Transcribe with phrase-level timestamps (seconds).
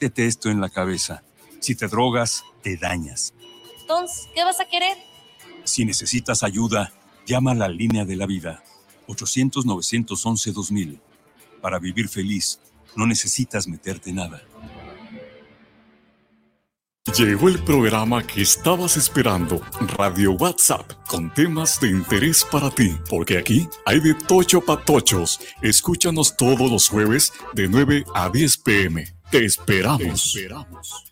[0.00, 1.22] Métete esto en la cabeza.
[1.58, 3.34] Si te drogas, te dañas.
[3.82, 4.96] Entonces, ¿qué vas a querer?
[5.64, 6.90] Si necesitas ayuda,
[7.26, 8.64] llama a la línea de la vida.
[9.08, 10.98] 800-911-2000.
[11.60, 12.60] Para vivir feliz,
[12.96, 14.42] no necesitas meterte nada.
[17.18, 19.60] Llegó el programa que estabas esperando,
[19.98, 25.40] Radio WhatsApp, con temas de interés para ti, porque aquí hay de tocho patochos.
[25.60, 29.19] Escúchanos todos los jueves de 9 a 10 pm.
[29.30, 29.98] Te esperamos.
[30.00, 31.10] Te esperamos.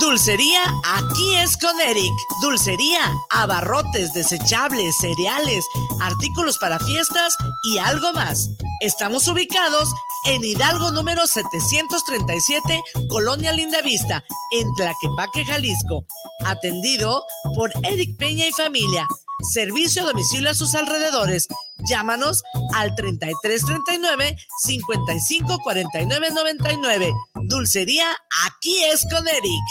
[0.00, 2.12] Dulcería aquí es con Eric.
[2.42, 3.00] Dulcería,
[3.30, 5.64] abarrotes, desechables, cereales,
[6.00, 7.36] artículos para fiestas
[7.72, 8.50] y algo más.
[8.80, 9.94] Estamos ubicados
[10.26, 16.04] en Hidalgo número 737, Colonia Lindavista, en Tlaquepaque, Jalisco.
[16.44, 17.24] Atendido
[17.54, 19.06] por Eric Peña y familia.
[19.42, 21.46] Servicio a domicilio a sus alrededores.
[21.88, 22.42] Llámanos
[22.74, 27.12] al 3339 554999.
[27.48, 28.06] Dulcería,
[28.46, 29.62] aquí es con Eric.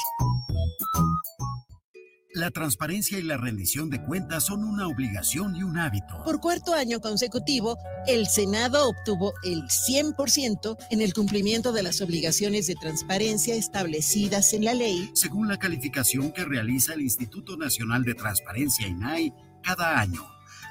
[2.33, 6.23] La transparencia y la rendición de cuentas son una obligación y un hábito.
[6.23, 12.67] Por cuarto año consecutivo, el Senado obtuvo el 100% en el cumplimiento de las obligaciones
[12.67, 18.13] de transparencia establecidas en la ley, según la calificación que realiza el Instituto Nacional de
[18.13, 20.25] Transparencia INAI cada año.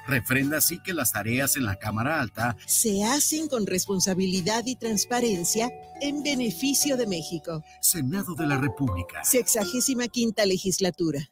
[0.07, 5.69] Refrenda así que las tareas en la Cámara Alta se hacen con responsabilidad y transparencia
[6.01, 7.63] en beneficio de México.
[7.81, 9.23] Senado de la República.
[9.23, 11.31] Sexagésima quinta legislatura.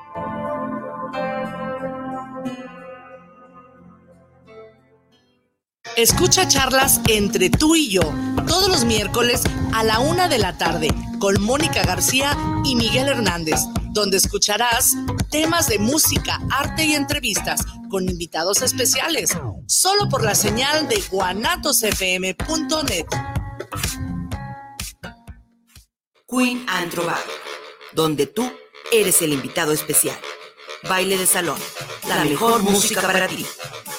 [6.01, 8.01] Escucha charlas entre tú y yo
[8.47, 10.87] todos los miércoles a la una de la tarde
[11.19, 12.35] con Mónica García
[12.65, 13.59] y Miguel Hernández,
[13.91, 14.95] donde escucharás
[15.29, 23.05] temas de música, arte y entrevistas con invitados especiales, solo por la señal de guanatosfm.net.
[26.27, 26.93] Queen and
[27.93, 28.51] donde tú
[28.91, 30.17] eres el invitado especial.
[30.89, 31.59] Baile de salón,
[32.07, 33.45] la mejor música para ti,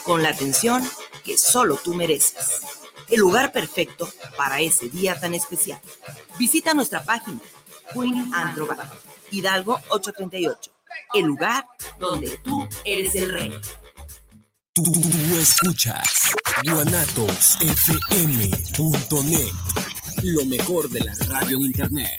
[0.03, 0.83] con la atención
[1.25, 2.62] que solo tú mereces.
[3.09, 5.81] El lugar perfecto para ese día tan especial.
[6.38, 7.41] Visita nuestra página,
[7.93, 8.91] Queen Androba,
[9.31, 10.72] Hidalgo 838.
[11.15, 11.65] El lugar
[11.99, 13.53] donde tú eres el rey.
[14.75, 14.84] Tú,
[15.38, 16.34] escuchas
[16.65, 19.53] guanatosfm.net,
[20.22, 22.19] lo mejor de la radio en internet.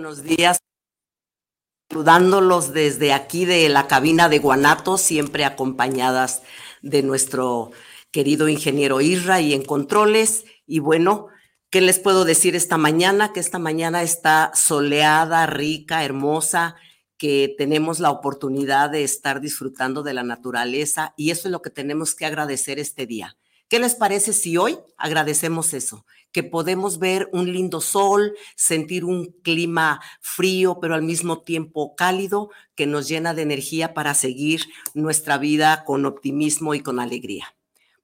[0.00, 0.60] Buenos días.
[1.90, 6.42] Saludándolos desde aquí de la cabina de Guanato, siempre acompañadas
[6.80, 7.72] de nuestro
[8.10, 10.46] querido ingeniero Irra y en controles.
[10.66, 11.26] Y bueno,
[11.68, 13.34] ¿qué les puedo decir esta mañana?
[13.34, 16.76] Que esta mañana está soleada, rica, hermosa,
[17.18, 21.68] que tenemos la oportunidad de estar disfrutando de la naturaleza y eso es lo que
[21.68, 23.36] tenemos que agradecer este día.
[23.70, 26.04] ¿Qué les parece si hoy agradecemos eso?
[26.32, 32.50] Que podemos ver un lindo sol, sentir un clima frío, pero al mismo tiempo cálido,
[32.74, 34.62] que nos llena de energía para seguir
[34.92, 37.54] nuestra vida con optimismo y con alegría.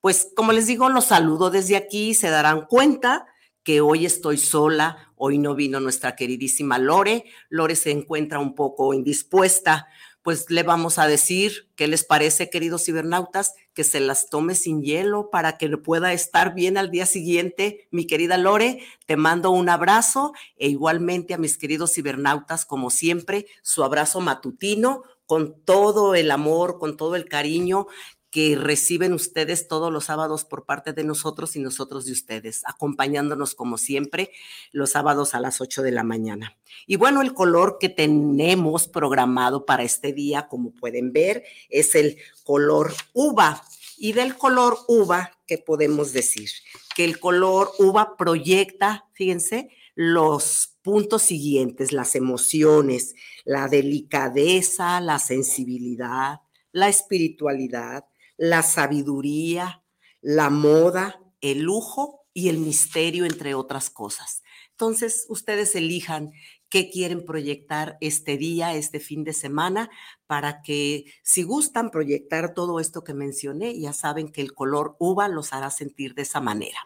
[0.01, 3.27] Pues como les digo, los saludo desde aquí, se darán cuenta
[3.65, 8.95] que hoy estoy sola, hoy no vino nuestra queridísima Lore, Lore se encuentra un poco
[8.95, 9.89] indispuesta
[10.27, 13.55] pues le vamos a decir, ¿qué les parece, queridos cibernautas?
[13.75, 17.87] Que se las tome sin hielo para que pueda estar bien al día siguiente.
[17.93, 23.47] Mi querida Lore, te mando un abrazo e igualmente a mis queridos cibernautas, como siempre,
[23.63, 27.87] su abrazo matutino con todo el amor, con todo el cariño
[28.37, 33.55] que reciben ustedes todos los sábados por parte de nosotros y nosotros de ustedes, acompañándonos
[33.55, 34.31] como siempre
[34.73, 36.55] los sábados a las 8 de la mañana.
[36.87, 42.19] Y bueno, el color que tenemos programado para este día, como pueden ver, es el
[42.45, 43.63] color uva.
[43.97, 46.51] Y del color uva, ¿qué podemos decir?
[46.95, 53.15] Que el color uva proyecta, fíjense, los puntos siguientes, las emociones,
[53.47, 56.43] la delicadeza, la sensibilidad,
[56.73, 58.05] la espiritualidad,
[58.37, 59.83] la sabiduría,
[60.21, 64.43] la moda, el lujo y el misterio, entre otras cosas.
[64.73, 66.33] Entonces, ustedes elijan
[66.69, 69.89] qué quieren proyectar este día, este fin de semana,
[70.27, 75.29] para que si gustan proyectar todo esto que mencioné, ya saben que el color uva
[75.29, 76.81] los hará sentir de esa manera.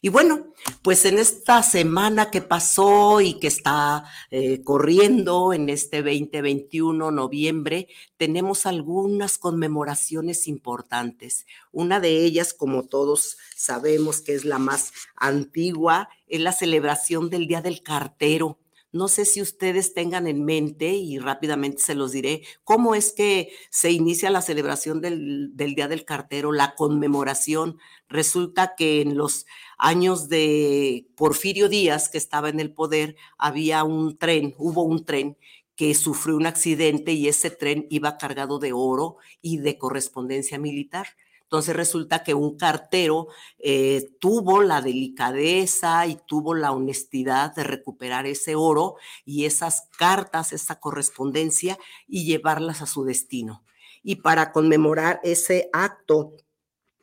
[0.00, 0.52] Y bueno,
[0.82, 7.88] pues en esta semana que pasó y que está eh, corriendo en este 2021, noviembre,
[8.16, 11.46] tenemos algunas conmemoraciones importantes.
[11.72, 17.46] Una de ellas, como todos sabemos que es la más antigua, es la celebración del
[17.46, 18.58] Día del Cartero.
[18.98, 23.52] No sé si ustedes tengan en mente, y rápidamente se los diré, cómo es que
[23.70, 27.78] se inicia la celebración del, Día del Cartero, la conmemoración.
[28.08, 29.46] Resulta que en los
[29.78, 35.38] años de Porfirio Díaz, que estaba en el poder, había un tren, hubo un tren
[35.76, 41.06] que sufrió un accidente y ese tren iba cargado de oro y de correspondencia militar.
[41.48, 43.28] Entonces resulta que un cartero
[43.58, 50.52] eh, tuvo la delicadeza y tuvo la honestidad de recuperar ese oro y esas cartas,
[50.52, 53.64] esa correspondencia y llevarlas a su destino.
[54.02, 56.34] Y para conmemorar ese acto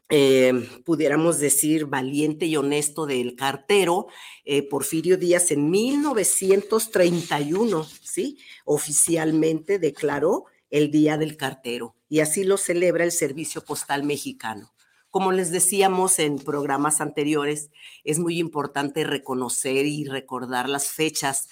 [0.09, 0.53] eh,
[0.85, 4.05] pudiéramos decir, valiente y honesto del cartero,
[4.43, 8.37] eh, Porfirio Díaz en 1931, ¿sí?
[8.65, 10.45] Oficialmente declaró
[10.75, 14.73] el Día del Cartero y así lo celebra el Servicio Postal Mexicano.
[15.09, 17.69] Como les decíamos en programas anteriores,
[18.03, 21.47] es muy importante reconocer y recordar las fechas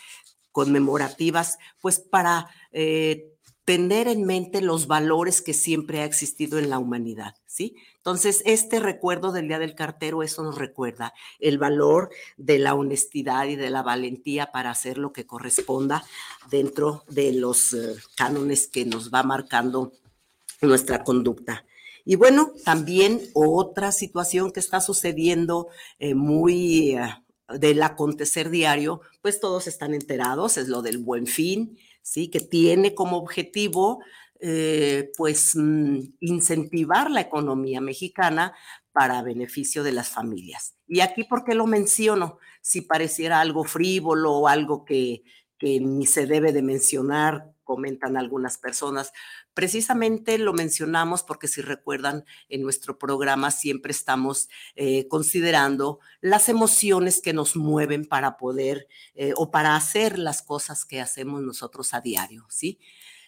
[0.51, 3.32] conmemorativas, pues para eh,
[3.65, 7.75] tener en mente los valores que siempre ha existido en la humanidad, ¿sí?
[7.97, 13.47] Entonces, este recuerdo del Día del Cartero, eso nos recuerda el valor de la honestidad
[13.47, 16.03] y de la valentía para hacer lo que corresponda
[16.51, 19.93] dentro de los eh, cánones que nos va marcando
[20.61, 21.65] nuestra conducta.
[22.05, 25.69] Y bueno, también otra situación que está sucediendo
[25.99, 27.09] eh, muy eh,
[27.47, 32.29] del acontecer diario, pues todos están enterados, es lo del buen fin, ¿sí?
[32.29, 34.03] Que tiene como objetivo
[34.39, 38.53] eh, pues mm, incentivar la economía mexicana
[38.91, 40.75] para beneficio de las familias.
[40.87, 42.37] Y aquí, ¿por qué lo menciono?
[42.61, 45.23] Si pareciera algo frívolo o algo que,
[45.57, 49.11] que ni se debe de mencionar, comentan algunas personas.
[49.53, 57.21] Precisamente lo mencionamos porque si recuerdan, en nuestro programa siempre estamos eh, considerando las emociones
[57.21, 62.01] que nos mueven para poder eh, o para hacer las cosas que hacemos nosotros a
[62.01, 62.79] diario, ¿sí?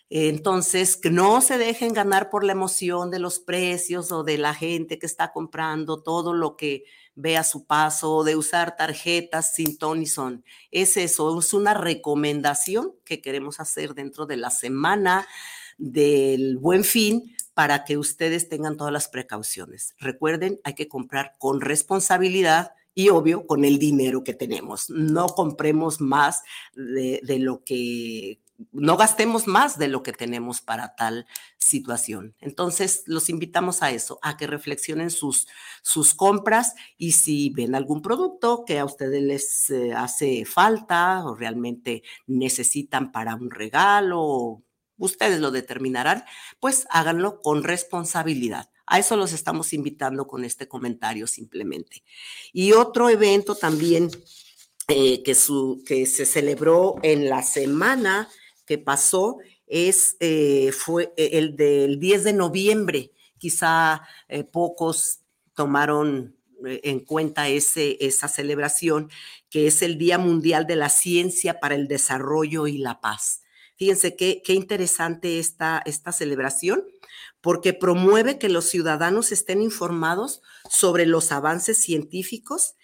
[0.09, 4.53] Entonces, que no se dejen ganar por la emoción de los precios o de la
[4.53, 6.83] gente que está comprando todo lo que
[7.15, 10.43] ve a su paso de usar tarjetas sin ton y son.
[10.71, 15.27] Es eso, es una recomendación que queremos hacer dentro de la semana
[15.77, 19.95] del buen fin para que ustedes tengan todas las precauciones.
[19.97, 24.89] Recuerden, hay que comprar con responsabilidad y obvio con el dinero que tenemos.
[24.89, 26.43] No compremos más
[26.75, 28.39] de lo que
[28.71, 31.25] no gastemos más de lo que tenemos para tal
[31.57, 32.35] situación.
[32.39, 35.47] Entonces, los invitamos a eso, a que reflexionen sus,
[35.81, 41.35] sus compras y si ven algún producto que a ustedes les eh, hace falta o
[41.35, 44.63] realmente necesitan para un regalo,
[44.97, 46.23] ustedes lo determinarán,
[46.59, 48.69] pues háganlo con responsabilidad.
[48.85, 52.03] A eso los estamos invitando con este comentario simplemente.
[52.53, 54.11] Y otro evento también
[54.87, 58.29] eh, que, su, que se celebró en la semana
[58.65, 63.11] que pasó es, eh, fue eh, el del 10 de noviembre.
[63.37, 65.19] Quizá eh, pocos
[65.53, 69.09] tomaron en cuenta ese, esa celebración,
[69.49, 73.41] que es el Día Mundial de la Ciencia para el Desarrollo y la Paz.
[73.75, 76.83] Fíjense qué, qué interesante esta, esta celebración,
[77.41, 82.75] porque promueve que los ciudadanos estén informados sobre los avances científicos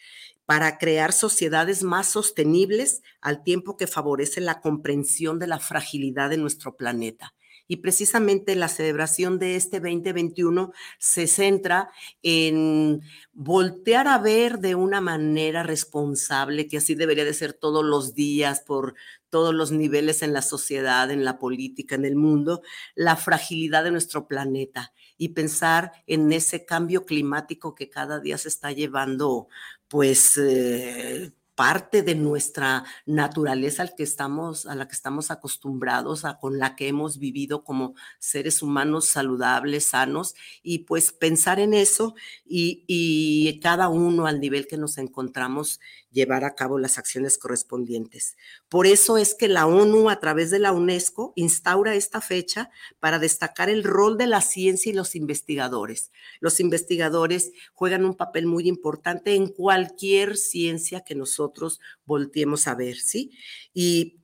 [0.52, 6.36] para crear sociedades más sostenibles al tiempo que favorece la comprensión de la fragilidad de
[6.36, 7.34] nuestro planeta.
[7.70, 11.90] Y precisamente la celebración de este 2021 se centra
[12.22, 18.14] en voltear a ver de una manera responsable, que así debería de ser todos los
[18.14, 18.96] días por
[19.30, 22.62] todos los niveles en la sociedad, en la política, en el mundo,
[22.94, 28.50] la fragilidad de nuestro planeta y pensar en ese cambio climático que cada día se
[28.50, 29.48] está llevando,
[29.92, 30.38] pues...
[30.38, 36.58] Eh, parte de nuestra naturaleza al que estamos, a la que estamos acostumbrados, a, con
[36.58, 40.34] la que hemos vivido como seres humanos saludables, sanos,
[40.64, 45.80] y pues pensar en eso y, y cada uno al nivel que nos encontramos
[46.12, 48.38] llevar a cabo las acciones correspondientes.
[48.70, 53.20] Por eso es que la ONU, a través de la UNESCO, instaura esta fecha para
[53.20, 56.12] destacar el rol de la ciencia y los investigadores.
[56.40, 62.98] Los investigadores juegan un papel muy importante en cualquier ciencia que nosotros volteemos a ver,
[62.98, 63.32] ¿sí?
[63.74, 64.21] Y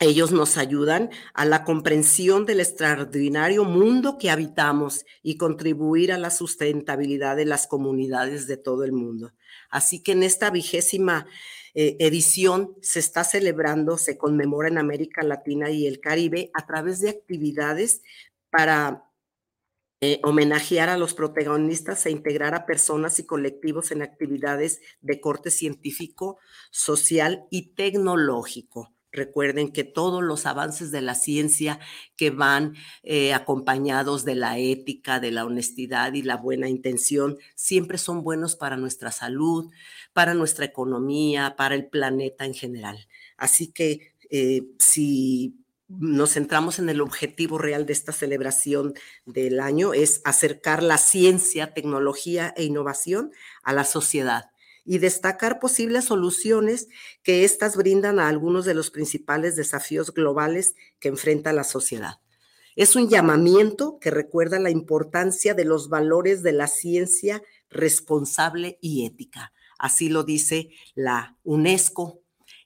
[0.00, 6.30] ellos nos ayudan a la comprensión del extraordinario mundo que habitamos y contribuir a la
[6.30, 9.32] sustentabilidad de las comunidades de todo el mundo.
[9.70, 11.26] Así que en esta vigésima
[11.74, 17.00] eh, edición se está celebrando, se conmemora en América Latina y el Caribe a través
[17.00, 18.02] de actividades
[18.50, 19.10] para
[20.00, 25.50] eh, homenajear a los protagonistas e integrar a personas y colectivos en actividades de corte
[25.50, 26.38] científico,
[26.70, 28.93] social y tecnológico.
[29.14, 31.78] Recuerden que todos los avances de la ciencia
[32.16, 37.96] que van eh, acompañados de la ética, de la honestidad y la buena intención, siempre
[37.96, 39.70] son buenos para nuestra salud,
[40.12, 43.06] para nuestra economía, para el planeta en general.
[43.36, 45.54] Así que eh, si
[45.86, 48.94] nos centramos en el objetivo real de esta celebración
[49.26, 53.30] del año, es acercar la ciencia, tecnología e innovación
[53.62, 54.50] a la sociedad
[54.84, 56.88] y destacar posibles soluciones
[57.22, 62.20] que éstas brindan a algunos de los principales desafíos globales que enfrenta la sociedad.
[62.76, 69.06] Es un llamamiento que recuerda la importancia de los valores de la ciencia responsable y
[69.06, 69.52] ética.
[69.78, 72.20] Así lo dice la UNESCO.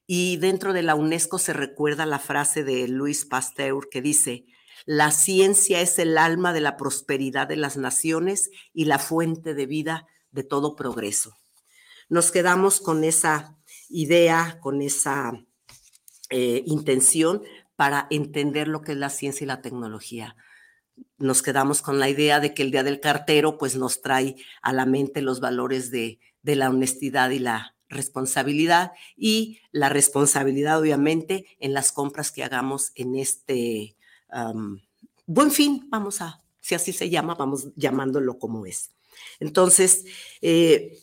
[0.06, 4.46] Y dentro de la UNESCO se recuerda la frase de Luis Pasteur que dice,
[4.86, 9.66] la ciencia es el alma de la prosperidad de las naciones y la fuente de
[9.66, 11.36] vida de todo progreso
[12.08, 13.56] nos quedamos con esa
[13.88, 15.32] idea, con esa
[16.30, 17.42] eh, intención
[17.76, 20.36] para entender lo que es la ciencia y la tecnología.
[21.16, 24.72] Nos quedamos con la idea de que el Día del Cartero pues nos trae a
[24.72, 31.74] la mente los valores de, la honestidad y la responsabilidad y la responsabilidad obviamente en
[31.74, 33.96] las compras que hagamos en este
[35.28, 38.90] buen fin, vamos a, si así se llama, vamos llamándolo como es.
[39.40, 40.06] Entonces,
[40.40, 40.98] eh,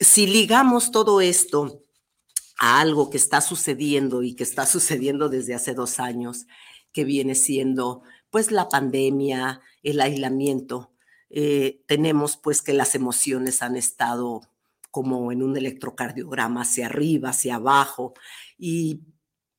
[0.00, 1.84] si ligamos todo esto
[2.58, 6.46] a algo que está sucediendo y que está sucediendo desde hace dos años,
[6.92, 10.92] que viene siendo pues la pandemia, el aislamiento,
[11.28, 14.40] eh, tenemos pues que las emociones han estado
[14.90, 18.14] como en un electrocardiograma hacia arriba, hacia abajo,
[18.58, 19.02] y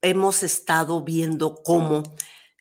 [0.02, 2.04] hemos estado viendo cómo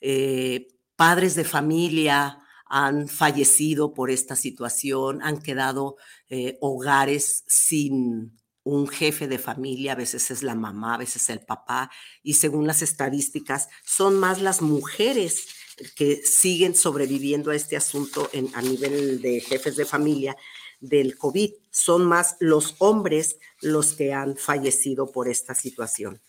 [0.00, 2.40] eh, padres de familia,
[2.72, 5.96] han fallecido por esta situación, han quedado
[6.30, 11.40] eh, hogares sin un jefe de familia, a veces es la mamá, a veces el
[11.40, 11.90] papá,
[12.22, 15.48] y según las estadísticas, son más las mujeres
[15.96, 20.36] que siguen sobreviviendo a este asunto en, a nivel de jefes de familia
[20.78, 21.52] del COVID.
[21.70, 26.20] Son más los hombres los que han fallecido por esta situación.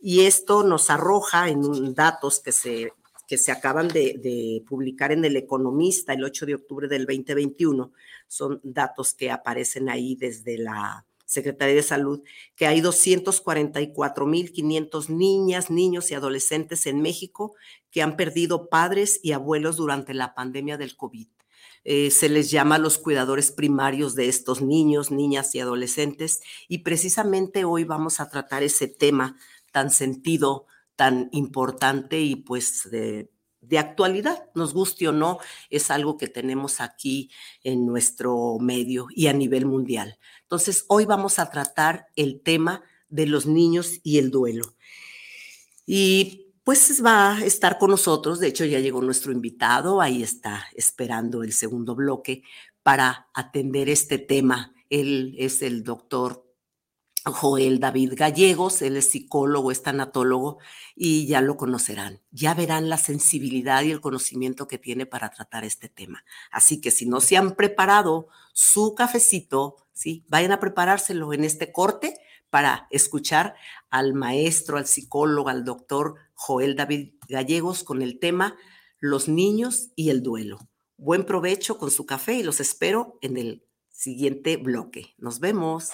[0.00, 2.92] Y esto nos arroja en datos que se
[3.26, 7.92] que se acaban de, publicar en El Economista el 8 de octubre del 2021,
[8.28, 12.22] son datos que aparecen ahí desde la Secretaría de Salud,
[12.54, 17.54] que hay 244.500 niñas, niños y adolescentes en México
[17.90, 21.28] que han perdido padres y abuelos durante la pandemia del COVID.
[21.84, 27.64] Eh, se les llama los cuidadores primarios de estos niños, niñas y adolescentes, y precisamente
[27.64, 29.36] hoy vamos a tratar ese tema
[29.72, 30.66] tan sentido
[30.96, 32.88] tan importante y pues
[33.68, 35.38] de, actualidad, nos guste o no,
[35.70, 37.30] es algo que tenemos aquí
[37.62, 40.18] en nuestro medio y a nivel mundial.
[40.42, 44.74] Entonces, hoy vamos a tratar el tema de los niños y el duelo.
[45.86, 50.66] Y pues va a estar con nosotros, de hecho ya llegó nuestro invitado, ahí está
[50.74, 52.42] esperando el segundo bloque
[52.82, 54.74] para atender este tema.
[54.90, 56.45] Él es el doctor
[57.32, 60.58] Joel David Gallegos, él es psicólogo, es tanatólogo
[60.94, 62.20] y ya lo conocerán.
[62.30, 66.24] Ya verán la sensibilidad y el conocimiento que tiene para tratar este tema.
[66.50, 70.24] Así que si no se han preparado su cafecito, ¿sí?
[70.28, 72.18] vayan a preparárselo en este corte
[72.50, 73.54] para escuchar
[73.90, 78.56] al maestro, al psicólogo, al doctor Joel David Gallegos con el tema
[78.98, 80.58] los niños y el duelo.
[80.96, 85.14] Buen provecho con su café y los espero en el siguiente bloque.
[85.18, 85.90] Nos vemos.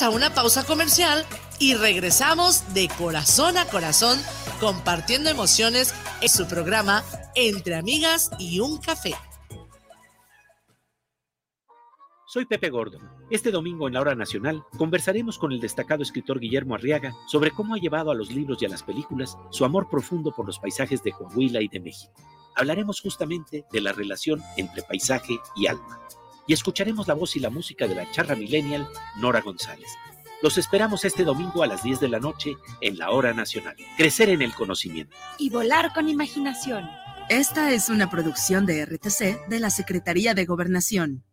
[0.00, 1.26] A una pausa comercial
[1.58, 4.18] y regresamos de corazón a corazón
[4.58, 9.14] compartiendo emociones en su programa Entre Amigas y un Café.
[12.26, 13.02] Soy Pepe Gordon.
[13.30, 17.74] Este domingo en la Hora Nacional conversaremos con el destacado escritor Guillermo Arriaga sobre cómo
[17.74, 21.02] ha llevado a los libros y a las películas su amor profundo por los paisajes
[21.02, 22.14] de Coahuila y de México.
[22.56, 26.00] Hablaremos justamente de la relación entre paisaje y alma.
[26.46, 29.88] Y escucharemos la voz y la música de la charra millennial Nora González.
[30.42, 33.76] Los esperamos este domingo a las 10 de la noche en la Hora Nacional.
[33.96, 35.16] Crecer en el conocimiento.
[35.38, 36.88] Y volar con imaginación.
[37.28, 41.24] Esta es una producción de RTC de la Secretaría de Gobernación.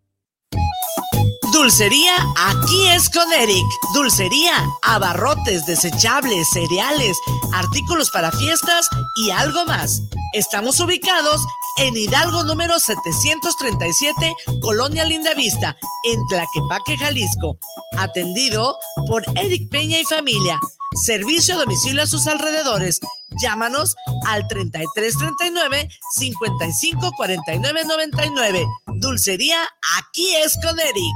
[1.51, 3.65] Dulcería aquí es con Eric.
[3.95, 7.17] Dulcería, abarrotes, desechables, cereales,
[7.51, 8.87] artículos para fiestas
[9.25, 10.01] y algo más.
[10.33, 11.58] Estamos ubicados en
[11.95, 17.57] Hidalgo número 737, Colonia Lindavista, en Tlaquepaque, Jalisco.
[17.97, 20.59] Atendido por Eric Peña y familia.
[21.05, 22.99] Servicio a domicilio a sus alrededores.
[23.41, 23.95] Llámanos
[24.27, 28.67] al 3339 554999.
[28.95, 29.65] Dulcería
[29.97, 31.15] aquí es con Eric.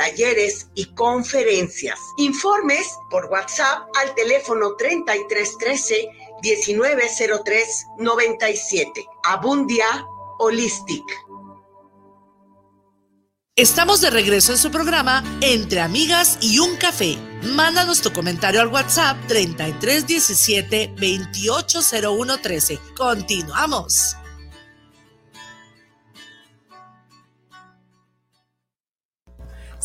[0.00, 1.98] talleres y conferencias.
[2.16, 6.08] Informes por WhatsApp al teléfono 3313
[6.42, 9.04] 1903 97.
[9.24, 10.06] Abundia
[10.38, 11.04] Holistic.
[13.56, 17.18] Estamos de regreso en su programa Entre Amigas y un Café.
[17.42, 22.78] Mándanos tu comentario al WhatsApp 3317 280113.
[22.96, 24.16] Continuamos.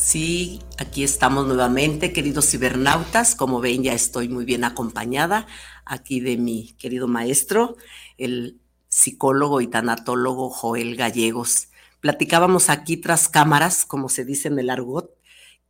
[0.06, 3.34] Sí, aquí estamos nuevamente, queridos cibernautas.
[3.34, 5.48] Como ven, ya estoy muy bien acompañada
[5.84, 7.76] aquí de mi querido maestro,
[8.20, 11.70] el psicólogo y tanatólogo Joel Gallegos.
[12.02, 15.10] Platicábamos aquí tras cámaras, como se dice en el argot,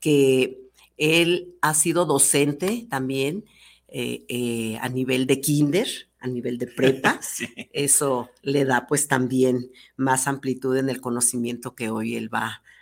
[0.01, 0.59] que
[0.97, 3.45] él ha sido docente también
[3.87, 5.87] eh, eh, a nivel de kinder,
[6.19, 7.21] a nivel de prepa.
[7.71, 12.74] Eso le da pues también más amplitud en el conocimiento que hoy él va a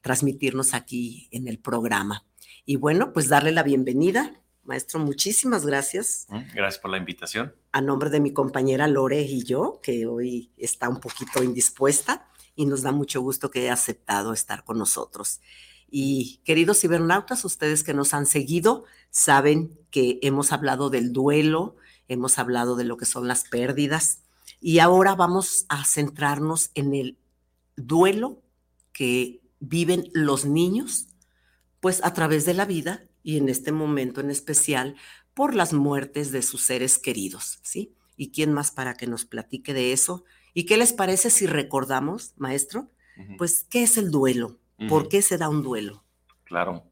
[0.00, 2.24] transmitirnos aquí en el programa.
[2.64, 4.40] Y bueno, pues darle la bienvenida.
[4.64, 6.26] Maestro, muchísimas gracias.
[6.28, 7.54] Mm, gracias por la invitación.
[7.72, 12.66] A nombre de mi compañera Lore y yo, que hoy está un poquito indispuesta y
[12.66, 15.40] nos da mucho gusto que haya aceptado estar con nosotros.
[15.90, 21.76] Y queridos cibernautas, ustedes que nos han seguido saben que hemos hablado del duelo,
[22.08, 24.20] hemos hablado de lo que son las pérdidas
[24.60, 27.18] Y ahora vamos a centrarnos en el
[27.76, 28.42] duelo
[28.92, 31.06] que viven los niños,
[31.80, 34.96] pues a través de la vida y en este momento en especial
[35.34, 37.94] por las muertes de sus seres queridos, ¿sí?
[38.16, 40.24] ¿Y quién más para que nos platique de eso?
[40.52, 42.90] ¿Y qué les parece si recordamos, maestro?
[43.38, 44.58] Pues, ¿qué es el duelo?
[44.88, 46.02] ¿Por qué se da un duelo?
[46.44, 46.84] Claro.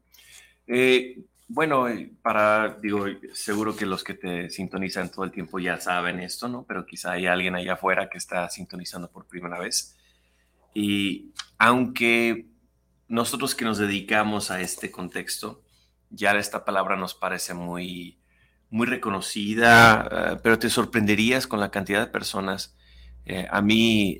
[0.65, 5.77] Eh, bueno, eh, para, digo, seguro que los que te sintonizan todo el tiempo ya
[5.77, 6.63] saben esto, ¿no?
[6.63, 9.97] Pero quizá hay alguien allá afuera que está sintonizando por primera vez.
[10.73, 12.50] Y aunque
[13.11, 15.61] nosotros que nos dedicamos a este contexto,
[16.09, 18.17] ya esta palabra nos parece muy,
[18.69, 22.73] muy reconocida, eh, pero te sorprenderías con la cantidad de personas.
[23.25, 24.19] Eh, a mí,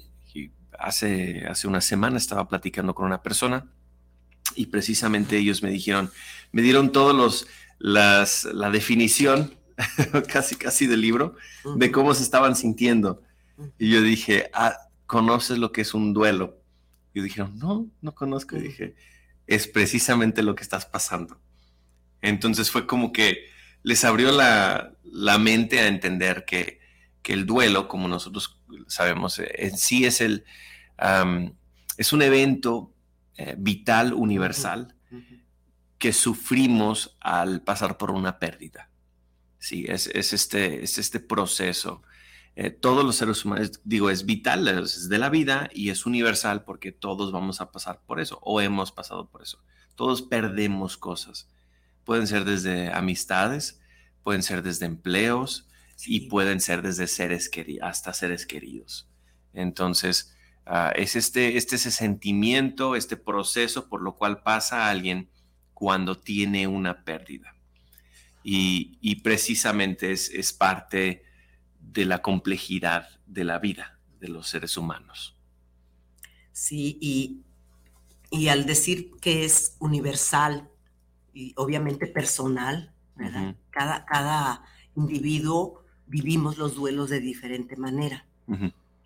[0.78, 3.72] hace, hace una semana estaba platicando con una persona
[4.56, 6.12] y precisamente ellos me dijeron,
[6.52, 7.48] me dieron todos los,
[7.80, 9.56] las, la definición
[10.28, 11.38] casi, casi del libro
[11.78, 13.22] de cómo se estaban sintiendo.
[13.80, 14.76] Y yo dije, ah,
[15.06, 16.61] ¿conoces lo que es un duelo?
[17.14, 18.58] Y dijeron, no, no conozco.
[18.58, 18.96] Y dije,
[19.48, 21.40] es precisamente lo que estás pasando.
[22.22, 23.46] Entonces fue como que
[23.84, 24.94] les abrió la,
[25.40, 26.80] mente a entender que,
[27.24, 30.44] el duelo, como nosotros sabemos, en sí es el
[31.98, 32.94] es un evento
[33.38, 34.96] eh, vital, universal,
[35.98, 38.90] que sufrimos al pasar por una pérdida.
[39.60, 42.02] Sí, es, este, es este proceso.
[42.56, 46.64] Eh, todos los seres humanos, digo, es vital, es de la vida y es universal
[46.64, 49.64] porque todos vamos a pasar por eso o hemos pasado por eso.
[49.96, 51.50] Todos perdemos cosas.
[52.04, 53.80] Pueden ser desde amistades,
[54.24, 55.68] pueden ser desde empleos
[56.06, 59.08] y pueden ser desde seres queridos, hasta seres queridos.
[59.54, 60.36] Entonces,
[60.66, 65.30] ah, es este, este ese sentimiento, este proceso por lo cual pasa a alguien
[65.74, 67.56] cuando tiene una pérdida.
[68.44, 71.24] Y, precisamente es, es, parte
[71.92, 75.36] de la complejidad de la vida de los seres humanos.
[76.52, 77.42] Sí, y,
[78.30, 80.70] y al decir que es universal
[81.34, 83.56] y obviamente personal, ¿verdad?
[83.72, 84.64] cada, cada
[84.96, 88.26] individuo vivimos los duelos de diferente manera.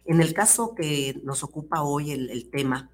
[0.05, 2.89] En el caso que nos ocupa hoy el, tema,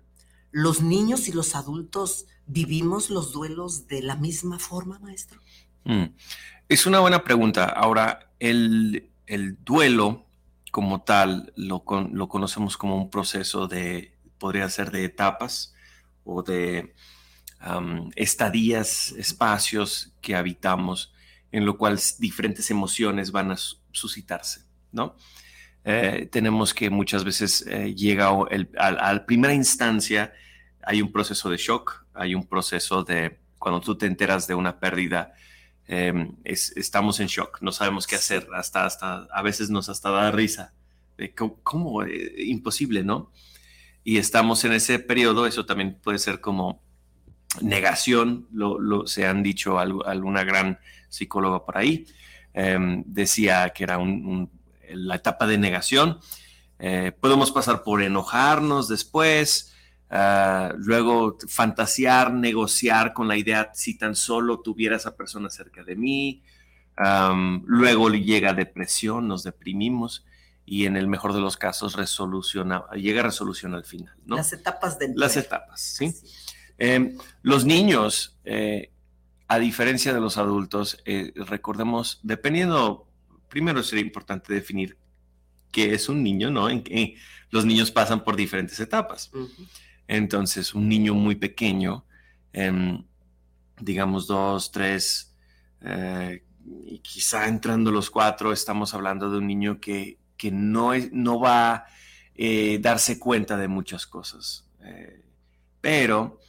[0.51, 5.39] ¿los niños y los adultos vivimos los duelos de la misma forma, maestro?
[5.85, 6.07] Mm.
[6.67, 7.65] Es una buena pregunta.
[7.65, 9.10] Ahora, el,
[9.59, 10.25] duelo
[10.71, 15.73] como tal lo, lo, conocemos como un proceso de, podría ser de etapas
[16.23, 16.93] o de
[18.15, 21.13] estadías, espacios que habitamos
[21.51, 23.57] en lo cual diferentes emociones van a
[23.91, 25.15] suscitarse, ¿no?
[25.83, 28.29] Eh, tenemos que muchas veces eh, llega
[28.77, 30.31] a la primera instancia,
[30.83, 34.79] hay un proceso de shock, hay un proceso de cuando tú te enteras de una
[34.79, 35.33] pérdida,
[35.91, 40.31] em, estamos en shock, no sabemos qué hacer, hasta, hasta a veces nos hasta da
[40.31, 40.73] risa,
[41.17, 43.29] de cómo, eh, imposible, ¿no?
[44.05, 46.81] Y estamos en ese periodo, eso también puede ser como
[47.59, 52.05] negación, lo, se han dicho alguna gran psicóloga por ahí,
[52.53, 53.99] em, decía que era
[54.93, 56.19] la etapa de negación.
[56.79, 59.70] Eh, podemos pasar por enojarnos después,
[60.11, 65.95] ah, luego fantasear, negociar con la idea si tan solo tuviera esa persona cerca de
[65.95, 66.43] mí,
[67.65, 70.23] luego llega depresión, nos deprimimos
[70.65, 74.13] y en el mejor de los casos resoluciona, llega resolución al final.
[74.25, 74.35] ¿no?
[74.35, 76.13] Las etapas de Las etapas, ¿sí?
[76.77, 78.91] Em, los niños, eh,
[79.47, 83.07] a diferencia de los adultos, eh, recordemos, dependiendo,
[83.49, 84.97] primero sería importante definir
[85.71, 86.69] qué es un niño, ¿no?
[86.69, 87.15] En que
[87.49, 89.29] los niños pasan por diferentes etapas.
[90.11, 92.05] Entonces, un niño muy pequeño,
[92.53, 93.03] em,
[93.79, 95.33] digamos dos, tres,
[95.81, 96.43] eh,
[96.85, 101.39] y quizá entrando los cuatro, estamos hablando de un niño que, que no, es, no
[101.39, 101.85] va a
[102.79, 104.67] darse cuenta de muchas cosas.
[105.79, 106.41] pero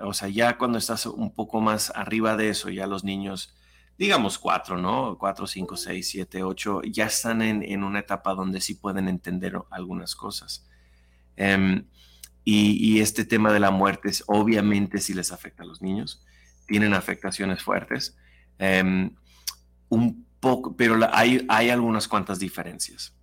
[0.00, 3.54] o sea, ya cuando estás un poco más arriba de eso, ya los niños,
[3.98, 5.16] digamos cuatro, ¿no?
[5.18, 10.14] Cuatro, cinco, seis, siete, ocho, ya están en, una etapa donde sí pueden entender algunas
[10.14, 10.68] cosas.
[11.36, 11.86] Em,
[12.48, 16.24] y, este tema de la muerte, es, obviamente sí les afecta a los niños,
[16.68, 18.16] tienen afectaciones fuertes,
[18.58, 19.10] em,
[19.88, 23.16] un poco, pero hay, hay algunas cuantas diferencias.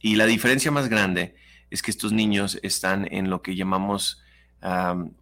[0.00, 1.34] Y la diferencia más grande
[1.70, 4.22] es que estos niños están en lo que llamamos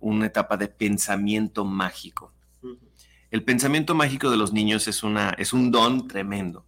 [0.00, 2.34] una etapa de pensamiento mágico.
[3.30, 6.65] El pensamiento mágico de los niños es, una, es un don tremendo.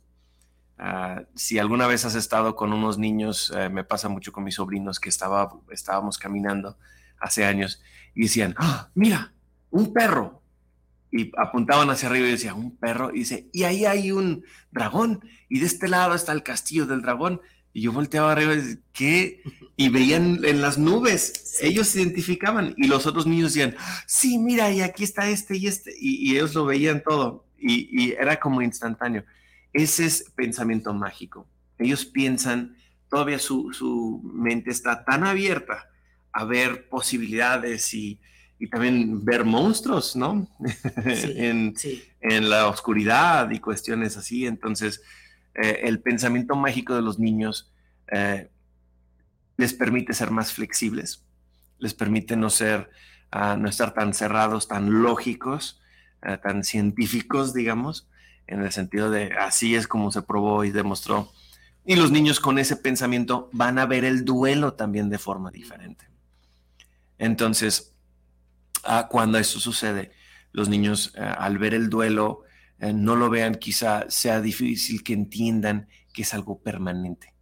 [0.78, 4.54] Ah, si alguna vez has estado con unos niños, eh, me pasa mucho con mis
[4.54, 6.78] sobrinos que estaba, estábamos caminando
[7.18, 7.82] hace años
[8.14, 9.32] y decían, ¡Ah, mira,
[9.70, 10.42] un perro.
[11.10, 13.10] Y apuntaban hacia arriba y decían, un perro.
[13.12, 15.24] Y dice, y ahí hay un dragón.
[15.48, 17.40] Y de este lado está el castillo del dragón.
[17.72, 19.42] Y yo volteaba arriba y decía, ¿qué?
[19.76, 24.72] Y veían en las nubes, ellos se identificaban y los otros niños decían, sí, mira,
[24.72, 28.62] y aquí está este y este, y, ellos lo veían todo y, y, era como
[28.62, 29.24] instantáneo.
[29.72, 31.46] Ese es pensamiento mágico.
[31.78, 32.76] Ellos piensan,
[33.08, 35.88] todavía su, su mente está tan abierta
[36.32, 38.20] a ver posibilidades y,
[38.58, 40.48] y también ver monstruos, ¿no?
[41.04, 41.74] en,
[42.20, 44.46] en, la oscuridad y cuestiones así.
[44.46, 45.02] Entonces,
[45.54, 47.72] eh, el pensamiento mágico de los niños
[48.10, 48.50] eh,
[49.56, 51.24] les permite ser más flexibles,
[51.78, 52.90] les permite no ser,
[53.34, 55.80] uh, no estar tan cerrados, tan lógicos,
[56.22, 58.08] uh, tan científicos, digamos,
[58.48, 61.30] en el sentido de así es como se probó y demostró.
[61.84, 66.06] Y los niños con ese pensamiento van a ver el duelo también de forma diferente.
[67.18, 67.94] Entonces,
[68.84, 70.12] uh, cuando eso sucede,
[70.52, 72.42] los niños al ver el duelo
[72.78, 77.34] eh, no lo vean, quizá sea difícil que entiendan que es algo permanente.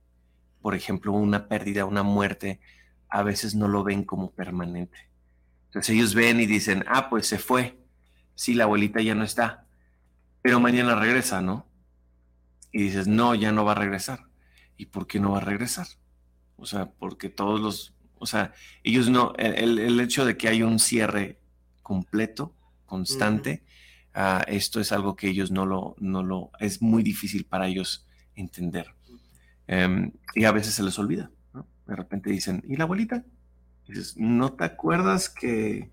[0.63, 2.61] Por ejemplo, una pérdida, una muerte,
[3.09, 4.97] a veces no lo ven como permanente.
[5.67, 7.79] Entonces ellos ven y dicen, ah, pues se fue,
[8.35, 9.66] sí, la abuelita ya no está,
[10.47, 11.67] pero mañana regresa, ¿no?
[12.71, 14.29] Y dices, no, ya no va a regresar.
[14.77, 15.89] ¿Y por qué no va a regresar?
[16.55, 18.53] O sea, porque todos los, o sea,
[18.85, 21.41] ellos no, el, hecho de que hay un cierre
[21.83, 22.55] completo,
[22.87, 23.65] constante,
[24.15, 28.07] Ah, esto es algo que ellos no lo, no lo, es muy difícil para ellos
[28.37, 28.87] entender.
[29.67, 31.33] Em, y a veces se les olvida,
[31.89, 33.25] De repente dicen, ¿y la abuelita?
[33.89, 35.91] dices, ¿no te acuerdas que...?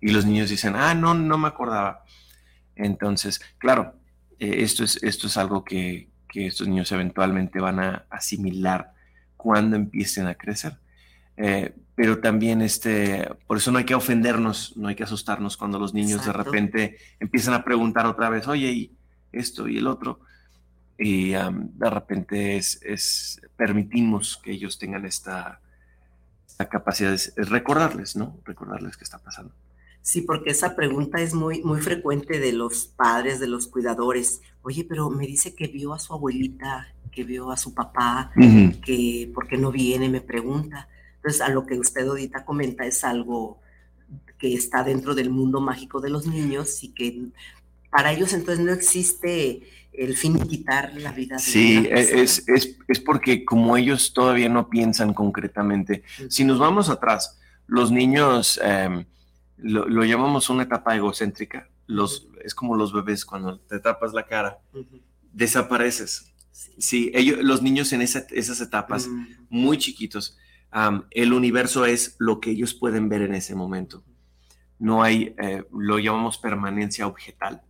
[0.00, 2.02] Y los niños dicen, ah, no, no me acordaba.
[2.76, 3.94] Entonces, claro,
[4.38, 8.92] eh, esto, es, esto es algo que, que, estos niños eventualmente van a asimilar
[9.36, 10.78] cuando empiecen a crecer.
[11.36, 15.78] Eh, pero también este, por eso no hay que ofendernos, no hay que asustarnos cuando
[15.78, 18.96] los niños de repente empiezan a preguntar otra vez, oye, y
[19.30, 20.20] esto y el otro,
[20.98, 25.60] y de repente es, permitimos que ellos tengan esta,
[26.70, 28.38] capacidad de recordarles, ¿no?
[28.44, 29.52] Recordarles qué está pasando.
[30.02, 34.42] Sí, porque esa pregunta es muy, muy frecuente de los padres, de los cuidadores.
[34.62, 38.32] Oye, pero me dice que vio a su abuelita, que vio a su papá,
[38.84, 40.08] que ¿por qué no viene?
[40.08, 40.88] Me pregunta.
[41.16, 43.60] Entonces, a lo que usted ahorita comenta es algo
[44.38, 47.26] que está dentro del mundo mágico de los niños y que
[47.90, 49.62] para ellos entonces no existe
[49.92, 51.36] el fin de quitar la vida.
[51.36, 56.88] De sí, es, es, es, porque como ellos todavía no piensan concretamente, si nos vamos
[56.88, 57.38] atrás,
[57.68, 59.04] los niños em,
[59.62, 64.58] lo, llamamos una etapa egocéntrica, los, es como los bebés cuando te tapas la cara,
[65.32, 66.32] desapareces.
[66.78, 69.08] Sí, ellos, los niños en esas etapas,
[69.48, 70.36] muy chiquitos,
[71.10, 74.04] el universo es lo que ellos pueden ver en ese momento.
[74.78, 77.62] No hay, eh, lo llamamos permanencia objetal.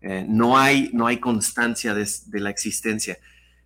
[0.00, 2.06] Eh, no, hay, no hay constancia de,
[2.40, 3.18] la existencia.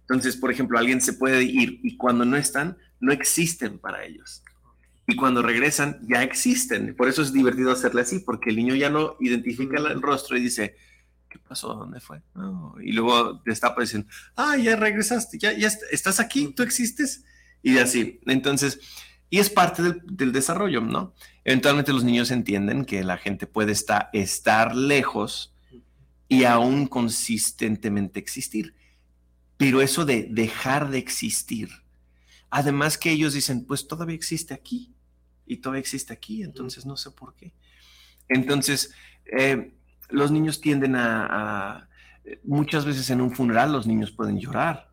[0.02, 4.42] Entonces, por ejemplo, alguien se puede ir y cuando no están, no existen para ellos.
[5.06, 6.94] Y cuando regresan, ya existen.
[6.96, 10.40] Por eso es divertido hacerle así, porque el niño ya no identifica el rostro y
[10.40, 10.76] dice,
[11.28, 11.74] ¿qué pasó?
[11.74, 12.22] ¿Dónde fue?
[12.82, 17.24] Y luego destapa y dicen, ah, ya regresaste, ya, ya estás aquí, tú existes
[17.62, 18.20] y así.
[18.26, 18.80] Entonces,
[19.30, 21.14] y es parte del, desarrollo, ¿no?
[21.44, 25.54] Eventualmente los niños entienden que la gente puede estar, estar lejos
[26.28, 28.74] y aún consistentemente existir.
[29.56, 31.70] Pero eso de dejar de existir,
[32.50, 34.95] además que ellos dicen, pues todavía existe aquí
[35.46, 37.52] y todavía existe aquí, entonces no sé por qué.
[38.28, 38.92] Entonces,
[39.24, 39.72] eh,
[40.09, 41.88] los niños tienden a,
[42.44, 44.90] muchas veces en un funeral los niños pueden llorar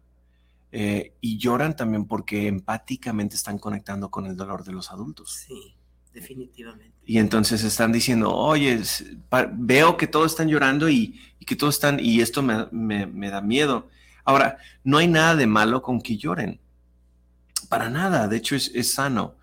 [0.71, 5.45] eh, y lloran también porque empáticamente están conectando con el dolor de los adultos.
[5.47, 5.75] Sí,
[6.13, 6.93] definitivamente.
[7.05, 8.81] Y entonces están diciendo, oye,
[9.53, 13.89] veo que todos están llorando y, que todos están, y esto me, da miedo.
[14.23, 16.59] Ahora, no hay nada de malo con que lloren.
[17.67, 19.35] Para nada, de hecho es, sano.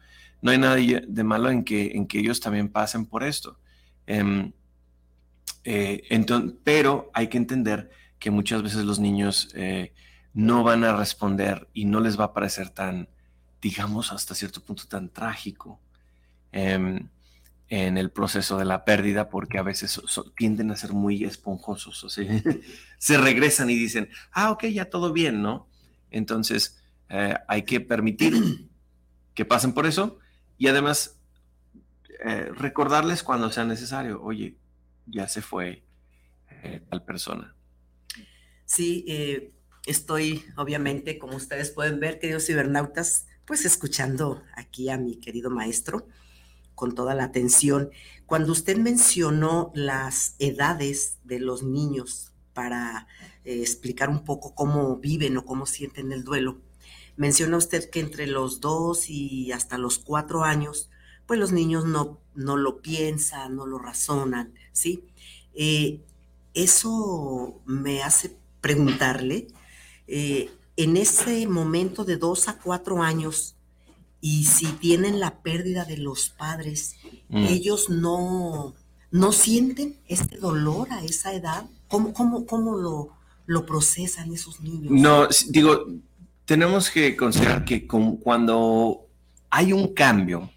[0.43, 3.59] No hay nada de malo en que, en que ellos también pasen por esto.
[4.07, 4.53] Em,
[5.65, 9.93] eh, entonces, pero hay que entender que muchas veces los niños eh,
[10.33, 13.09] no van a responder y no les va a parecer tan,
[13.61, 15.81] digamos, hasta cierto punto tan trágico
[16.53, 17.09] em,
[17.69, 20.01] en el proceso de la pérdida, porque a veces
[20.37, 22.25] tienden a ser muy esponjosos, o sea,
[22.99, 25.69] se regresan y dicen, ah, ok, ya todo bien, ¿no?
[26.11, 28.69] Entonces, eh, hay que permitir
[29.35, 30.19] que pasen por eso
[30.61, 31.19] y además
[32.25, 34.57] eh, recordarles cuando sea necesario, oye,
[35.07, 35.83] ya se fue
[36.63, 37.57] eh, tal persona.
[38.65, 39.05] Sí,
[39.87, 46.07] Estoy, obviamente, como ustedes pueden ver, queridos cibernautas, pues escuchando aquí a mi querido maestro
[46.75, 47.91] con toda la atención.
[48.27, 53.07] Cuando usted mencionó las edades de los niños para
[53.45, 56.61] eh, explicar un poco cómo viven o cómo sienten el duelo,
[57.21, 60.89] Menciona usted que entre los dos y hasta los cuatro años,
[61.27, 65.05] pues los niños no, no lo piensan, no lo razonan, ¿sí?
[65.53, 66.01] Eh,
[66.55, 69.49] eso me hace preguntarle,
[70.07, 73.55] eh, en ese momento de dos a cuatro años,
[74.23, 76.97] y si tienen la pérdida de los padres,
[77.29, 77.45] Mm.
[77.47, 78.75] ellos no,
[79.11, 81.65] no sienten este dolor a esa edad.
[81.89, 83.11] ¿Cómo, cómo, cómo lo,
[83.47, 84.91] lo procesan esos niños?
[84.91, 85.85] No, digo,
[86.51, 89.07] tenemos que considerar que con- cuando
[89.51, 90.51] hay un cambio,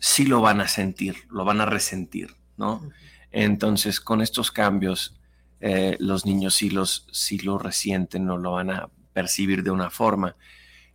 [0.00, 2.82] sí lo van a sentir, lo van a resentir, ¿no?
[3.30, 5.14] Entonces, con estos cambios,
[5.60, 9.88] eh, los niños sí, los, sí lo resienten o lo van a percibir de una
[9.88, 10.34] forma.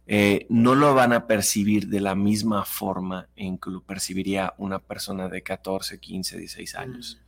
[0.05, 4.79] Eh, no lo van a percibir de la misma forma en que lo percibiría una
[4.79, 7.21] persona de 14, 15, 16 años.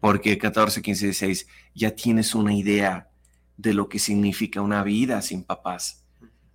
[0.00, 3.08] Porque 14, 15, 16 ya tienes una idea
[3.56, 6.04] de lo que significa una vida sin papás.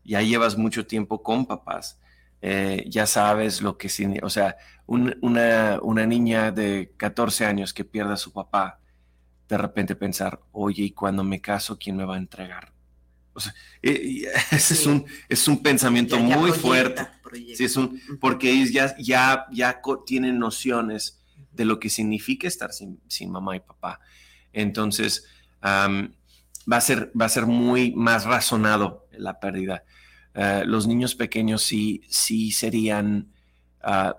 [0.04, 2.00] Ya llevas mucho tiempo con papás.
[2.42, 7.74] Eh, ya sabes lo que significa, o sea, un- una, una niña de 14 años
[7.74, 8.80] que pierda a su papá,
[9.50, 12.72] de repente pensar, oye, ¿y cuando me caso, quién me va a entregar?
[13.34, 17.08] O sea, eh, ese es, un, es un pensamiento Ya- ya muy proyecta, fuerte.
[17.24, 17.56] proyecta.
[17.58, 21.20] Sí, es un, porque ellos ya, ya, ya tienen nociones
[21.52, 24.00] de lo que significa estar sin, sin mamá y papá.
[24.54, 25.26] Entonces,
[26.72, 29.84] va, a ser, va a ser muy más razonado la pérdida.
[30.34, 33.32] Eh, los niños pequeños sí, sí serían,
[33.82, 34.18] ah,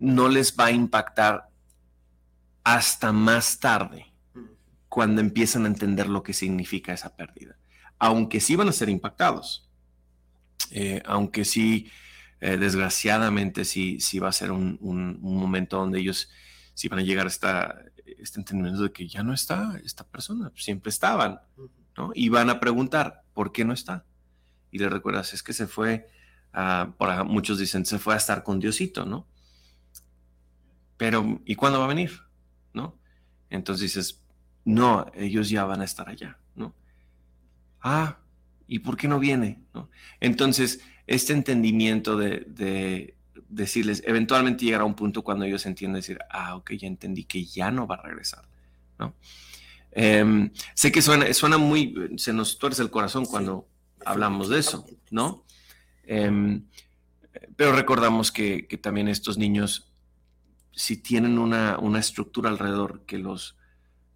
[0.00, 1.48] no les va a impactar
[2.64, 4.06] hasta más tarde,
[4.88, 7.56] cuando empiezan a entender lo que significa esa pérdida.
[7.98, 9.68] Aunque sí van a ser impactados.
[10.70, 11.90] Eh, aunque sí,
[12.40, 16.30] eh, desgraciadamente, sí, sí va a ser un, un- momento donde ellos
[16.74, 17.76] sí van a llegar a esta,
[18.18, 21.40] este entendimiento de que ya no está esta persona, siempre estaban,
[21.96, 22.10] ¿no?
[22.14, 24.04] Y van a preguntar, ¿por qué no está?
[24.70, 26.08] Y le recuerdas, es que se fue,
[26.52, 29.26] a- por muchos dicen, se fue a estar con Diosito, ¿no?
[30.96, 32.20] Pero, ¿y cuándo va a venir?
[32.74, 32.96] ¿No?
[33.48, 34.20] Entonces dices,
[34.64, 36.74] no, ellos ya van a estar allá, ¿no?
[37.80, 38.18] Ah,
[38.66, 39.62] ¿y por qué no viene?
[39.74, 39.88] ¿No?
[40.20, 43.16] Entonces, este entendimiento de, de
[43.50, 47.70] decirles, eventualmente llegará un punto cuando ellos entienden decir, ah, ok, ya entendí que ya
[47.70, 48.48] no va a regresar,
[48.98, 49.14] ¿no?
[49.92, 53.68] Em, sé que suena, suena muy, se nos tuerce el corazón cuando
[54.04, 55.44] hablamos de eso, ¿no?
[56.04, 56.64] Em,
[57.56, 59.92] pero recordamos que, que también estos niños,
[60.72, 63.56] si tienen una, una estructura alrededor que los,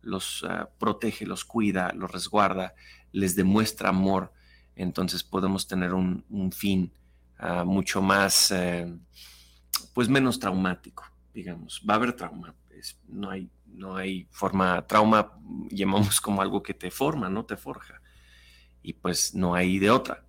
[0.00, 2.74] los ah, protege, los cuida, los resguarda,
[3.10, 4.32] les demuestra amor,
[4.76, 6.92] entonces podemos tener un, un fin
[7.38, 8.92] ah, mucho más, eh,
[9.92, 11.82] pues menos traumático, digamos.
[11.88, 12.54] Va a haber trauma,
[13.08, 15.32] no, hay, no hay forma, trauma
[15.70, 18.00] llamamos como algo que te forma, no te forja.
[18.82, 20.24] Y pues no hay de otra.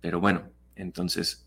[0.00, 1.46] Pero bueno, entonces,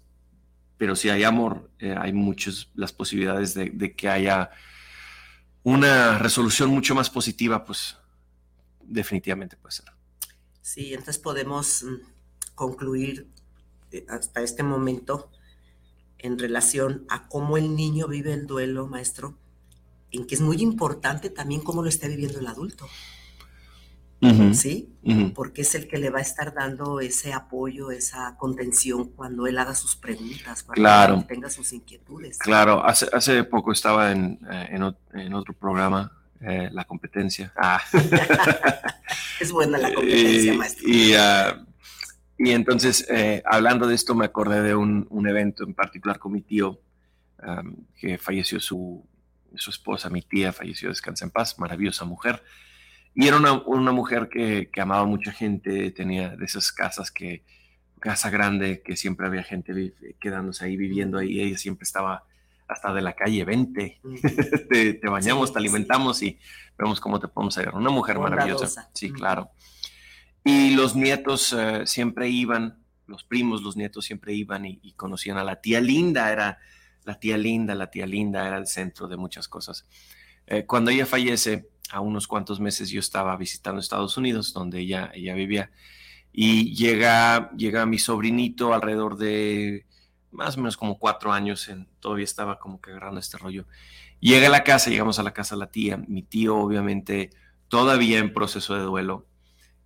[0.78, 4.52] pero si hay amor, eh, hay muchas las posibilidades de, de que haya
[5.64, 7.98] una resolución mucho más positiva, pues
[8.82, 9.86] definitivamente puede ser.
[10.62, 13.28] Sí, entonces podemos mm, concluir
[14.10, 15.30] hasta este momento
[16.18, 19.38] en relación a cómo el niño vive el duelo, maestro,
[20.12, 22.88] en que es muy importante también cómo lo está viviendo el adulto,
[24.54, 24.90] ¿sí?
[25.34, 29.58] Porque es el que le va a estar dando ese apoyo, esa contención cuando él
[29.58, 31.16] haga sus preguntas, cuando Claro.
[31.16, 32.38] él tenga sus inquietudes.
[32.40, 37.54] Claro, hace, hace poco estaba en, eh, en, ot- en otro programa, eh, La Competencia.
[37.56, 37.82] Ah.
[39.40, 40.90] Es buena la competencia, maestro.
[40.90, 41.66] Y, ah,
[42.40, 46.32] y entonces, eh, hablando de esto, me acordé de un, un evento en particular con
[46.32, 46.82] mi tío,
[47.96, 49.08] que falleció su,
[49.56, 52.44] su esposa, mi tía falleció, descansa en paz, maravillosa mujer.
[53.16, 57.12] Y era una, una mujer que, que amaba a mucha gente, tenía de esas casas
[57.12, 57.44] que,
[58.00, 62.24] casa grande, que siempre había gente quedándose ahí, viviendo ahí, ella siempre estaba
[62.68, 64.00] hasta de la calle, vente,
[64.70, 66.40] te, te bañamos, Sí, te alimentamos y
[66.78, 67.76] vemos cómo te podemos ayudar.
[67.76, 69.52] Una mujer maravillosa, sí, claro.
[70.44, 75.44] Y los nietos eh, siempre iban, los primos, los nietos siempre iban y, conocían a
[75.44, 76.60] la tía Linda, era
[77.04, 79.86] la tía Linda, la tía Linda era el centro de muchas cosas.
[80.48, 85.12] Eh, cuando ella fallece, a unos cuantos meses yo estaba visitando Estados Unidos, donde ella,
[85.14, 85.72] ella vivía,
[86.32, 89.86] y llega, llega mi sobrinito alrededor de
[90.32, 93.66] más o menos como cuatro años, en, todavía estaba como que agarrando este rollo.
[94.20, 97.32] Llega a la casa, llegamos a la casa de la tía, mi tío obviamente
[97.68, 99.26] todavía en proceso de duelo,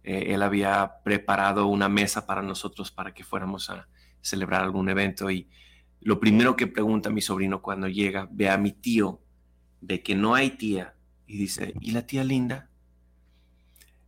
[0.04, 3.88] eh, él había preparado una mesa para nosotros para que fuéramos a
[4.22, 5.50] celebrar algún evento y
[6.04, 9.22] lo primero que pregunta mi sobrino cuando llega, ve a mi tío,
[9.80, 10.96] ve que no hay tía
[11.28, 12.70] y dice, ¿y la tía linda?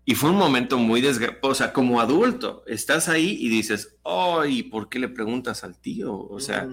[0.04, 4.64] Y fue un momento muy desgraciado, o sea, como adulto, estás ahí y dices, ay,
[4.64, 6.16] ¿por qué le preguntas al tío?
[6.16, 6.68] O sea,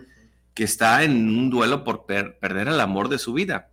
[0.55, 3.71] que está en un duelo por perder el amor de su vida.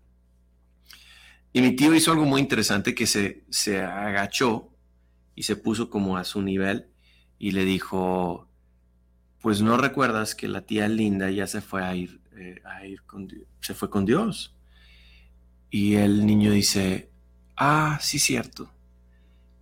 [1.51, 4.71] Y mi tío hizo algo muy interesante que se, se agachó
[5.39, 6.87] y se puso como a su nivel
[7.37, 8.49] y le dijo,
[9.39, 13.03] pues no recuerdas que la tía Linda ya se fue a ir, eh, a ir
[13.03, 13.29] con,
[13.61, 14.53] se fue con Dios.
[15.69, 17.09] Y el niño dice,
[17.55, 18.69] ah, sí, cierto.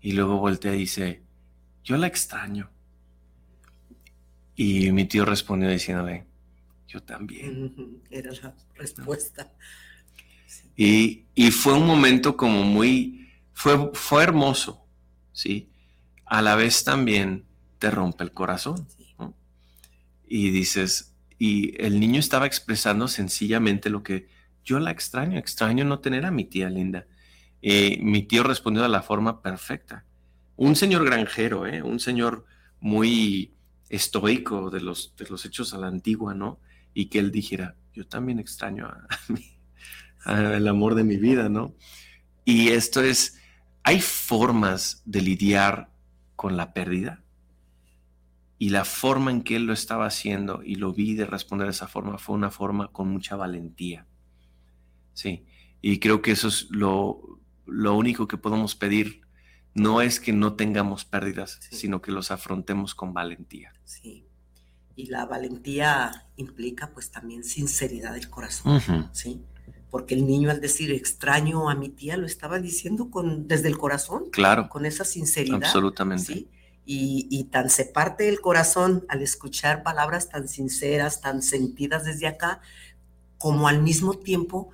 [0.01, 1.21] Y luego voltea y dice,
[1.83, 2.71] yo la extraño.
[4.55, 6.25] Y mi tío respondió diciéndole,
[6.87, 8.01] yo también.
[8.09, 9.53] Era la respuesta.
[10.75, 14.86] Y, fue un momento como muy, fue, fue hermoso,
[15.37, 15.69] ¿sí?
[16.25, 17.45] A la vez también
[17.77, 18.87] te rompe el corazón.
[20.27, 24.27] Y dices, y el niño estaba expresando sencillamente lo que
[24.65, 27.05] yo la extraño, extraño no tener a mi tía linda.
[27.61, 30.05] Eh, mi tío respondió de la forma perfecta.
[30.57, 31.83] Un señor granjero, ¿eh?
[31.83, 32.45] un señor
[32.79, 33.53] muy
[33.87, 36.59] estoico de los, de los hechos a la antigua, ¿no?
[36.95, 39.07] Y que él dijera, yo también extraño a,
[40.57, 41.75] el amor de mi vida, ¿no?
[42.43, 43.39] Y esto es,
[43.87, 45.89] hay formas de lidiar
[46.35, 47.23] con la pérdida.
[48.57, 51.71] Y la forma en que él lo estaba haciendo y lo vi de responder de
[51.71, 54.05] esa forma fue una forma con mucha valentía.
[55.13, 55.45] Sí,
[55.81, 59.21] y creo que eso es lo, lo único que podemos pedir.
[59.73, 63.71] No es que no tengamos pérdidas, sino que los afrontemos con valentía.
[63.85, 64.25] Sí.
[64.97, 68.81] Y la valentía implica pues también sinceridad del corazón,
[69.13, 69.45] ¿sí?
[69.89, 73.77] Porque el niño al decir extraño a mi tía lo estaba diciendo con, desde el
[73.77, 74.25] corazón.
[74.31, 74.67] Claro.
[74.69, 75.63] Con esa sinceridad.
[75.63, 76.25] Absolutamente.
[76.25, 76.49] ¿sí?
[76.85, 82.27] Y, y, tan se parte el corazón al escuchar palabras tan sinceras, tan sentidas desde
[82.27, 82.61] acá,
[83.37, 84.71] como al mismo tiempo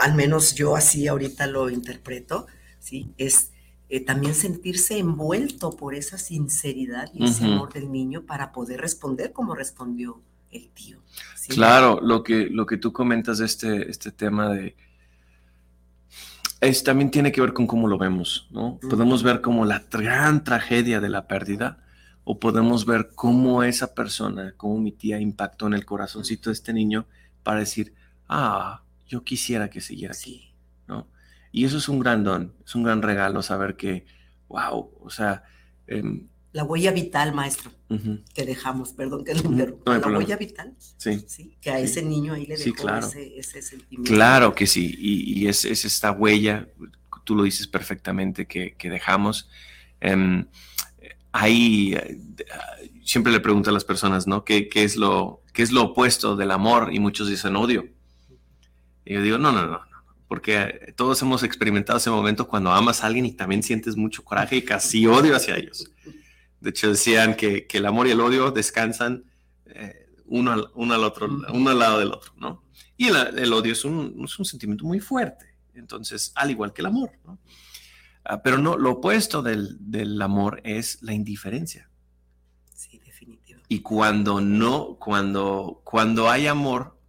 [0.00, 2.46] al menos yo así ahorita lo interpreto,
[2.78, 3.12] ¿sí?
[3.18, 3.52] Es
[3.88, 9.32] eh, también sentirse envuelto por esa sinceridad y ese amor del niño para poder responder
[9.32, 11.00] como respondió el tío.
[11.48, 14.76] Claro, lo que, lo que tú comentas de este, este tema de...
[16.60, 18.78] Es, también tiene que ver con cómo lo vemos, ¿no?
[18.88, 21.82] Podemos ver como la gran tragedia de la pérdida
[22.24, 26.72] o podemos ver cómo esa persona, cómo mi tía impactó en el corazoncito de este
[26.74, 27.06] niño
[27.42, 27.94] para decir,
[28.28, 30.54] ah, yo quisiera que siguiera aquí,
[30.86, 31.08] ¿no?
[31.50, 34.06] Y eso es un gran don, es un gran regalo saber que,
[34.48, 35.42] wow, o sea...
[35.86, 37.70] Em, la huella vital, maestro,
[38.34, 39.50] que dejamos, perdón que lo
[39.84, 41.24] la huella vital, sí.
[41.26, 44.12] sí que a ese niño ahí le dejó ese, sentimiento.
[44.12, 46.68] Claro que sí, y, es, esta huella,
[47.24, 49.48] tú lo dices perfectamente, que, dejamos.
[50.00, 50.46] Em,
[51.32, 51.96] ahí
[53.04, 54.44] siempre le pregunto a las personas, ¿no?
[54.44, 56.90] ¿Qué, ¿Qué, es lo, ¿Qué es lo opuesto del amor?
[56.92, 57.88] Y muchos dicen odio.
[59.04, 59.80] Y yo digo, no, no, no,
[60.30, 64.56] porque todos hemos experimentado ese momento cuando amas a alguien y también sientes mucho coraje
[64.56, 65.90] y casi odio hacia ellos.
[66.60, 69.24] De hecho, decían que, el amor y el odio descansan
[69.66, 72.62] eh, uno, al, uno, al, otro, uno al lado del otro, ¿no?
[72.96, 76.86] Y el, odio es un, es un, sentimiento muy fuerte, entonces, al igual que el
[76.86, 77.38] amor, ¿no?
[78.24, 81.90] Ah, pero no, lo opuesto del, del amor es la indiferencia.
[82.74, 83.74] Sí, definitivamente.
[83.74, 87.00] Y cuando no, cuando, cuando hay amor,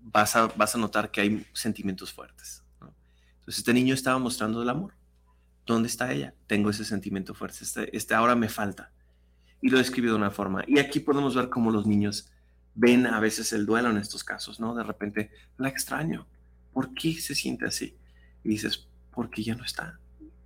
[0.00, 2.62] vas a, vas a notar que hay sentimientos fuertes.
[2.80, 4.94] Entonces este niño estaba mostrando el amor.
[5.66, 6.34] ¿Dónde está ella?
[6.46, 7.58] Tengo ese sentimiento fuerte.
[7.62, 8.92] Este, este ahora me falta.
[9.60, 10.64] Y lo describió de una forma.
[10.66, 12.30] Y aquí podemos ver cómo los niños
[12.74, 14.74] ven a veces el duelo en estos casos, ¿no?
[14.74, 16.26] De repente, la extraño.
[16.72, 17.96] ¿Por qué se siente así?
[18.44, 19.98] Y dices, porque ya no está.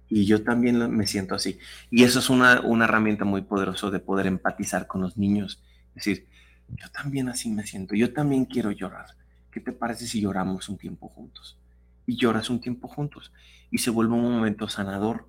[0.08, 1.58] Y yo también me siento así.
[1.90, 5.62] Y eso es una, una herramienta muy poderosa de poder empatizar con los niños.
[5.94, 6.26] Decir,
[6.68, 7.94] yo también así me siento.
[7.94, 9.06] Yo también quiero llorar
[9.54, 11.56] ¿qué te parece si lloramos un tiempo juntos?
[12.06, 13.32] Y lloras un tiempo juntos
[13.70, 15.28] y se vuelve un momento sanador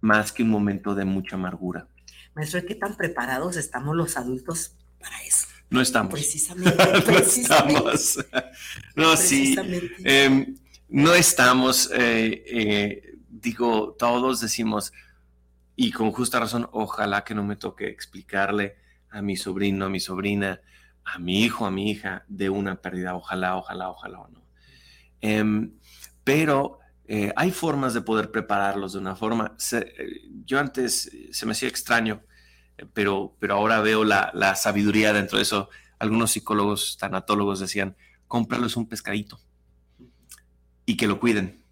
[0.00, 1.88] más que un momento de mucha amargura.
[2.34, 5.46] Maestro, ¿qué tan preparados estamos los adultos para eso?
[5.70, 6.12] No estamos.
[6.12, 6.76] Precisamente.
[7.06, 8.18] no estamos.
[8.96, 9.56] No, sí.
[10.04, 10.56] Em,
[10.88, 11.90] no estamos.
[11.92, 14.92] Eh, eh, digo, todos decimos,
[15.76, 18.76] y con justa razón, ojalá que no me toque explicarle
[19.10, 20.60] a mi sobrino, a mi sobrina,
[21.04, 24.44] a mi hijo, a mi hija de una pérdida, ojalá, ojalá, ojalá o no.
[25.20, 25.72] Em,
[26.24, 26.79] pero
[27.12, 29.56] eh, hay formas de poder prepararlos de una forma.
[29.72, 32.22] Eh, yo antes eh, se me hacía extraño,
[32.92, 35.70] pero, pero ahora veo la, sabiduría dentro de eso.
[35.98, 37.96] Algunos psicólogos, tanatólogos decían,
[38.28, 39.40] cómprales un pescadito
[40.86, 41.64] y que lo cuiden.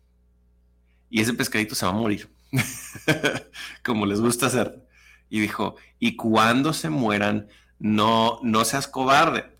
[1.08, 2.28] Y ese pescadito se va a morir,
[3.84, 4.88] como les gusta hacer.
[5.30, 7.46] Y dijo, y cuando se mueran,
[7.78, 9.56] no, no seas cobarde.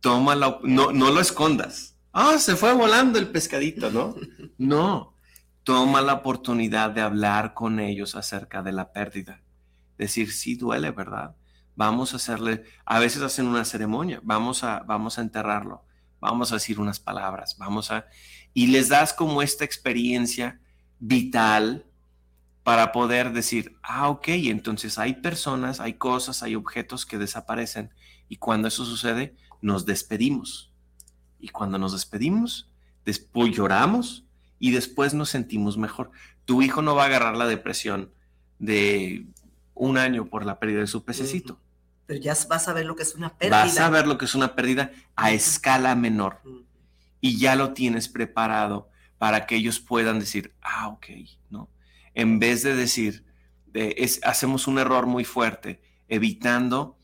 [0.00, 1.89] Tómalo, no, no lo escondas.
[2.12, 4.14] Ah, se fue volando el pescadito, ¿no?
[4.58, 5.16] No,
[5.64, 9.42] toma la oportunidad de hablar con ellos acerca de la pérdida.
[9.96, 11.34] Decir, sí duele, ¿verdad?
[11.76, 15.84] Vamos a hacerle, a veces hacen una ceremonia, vamos a, vamos a enterrarlo,
[16.20, 18.06] vamos a decir unas palabras, vamos a,
[18.52, 20.60] y les das como esta experiencia
[20.98, 21.86] vital
[22.62, 27.94] para poder decir, ah, ok, entonces hay personas, hay cosas, hay objetos que desaparecen
[28.28, 30.69] y cuando eso sucede, nos despedimos.
[31.40, 32.68] Y cuando nos despedimos,
[33.04, 34.24] después lloramos
[34.58, 36.10] y después nos sentimos mejor.
[36.44, 38.10] Tu hijo no va a agarrar la depresión
[38.58, 39.26] de
[39.74, 41.58] un año por la pérdida de su pececito.
[42.06, 43.64] Pero ya vas a ver lo que es una pérdida.
[43.64, 46.40] Vas a ver lo que es una pérdida a escala menor.
[47.20, 51.06] Y ya lo tienes preparado para que ellos puedan decir, ah, ok,
[51.50, 51.68] ¿no?
[52.14, 53.24] En vez de decir,
[54.24, 56.98] hacemos un error muy fuerte, evitando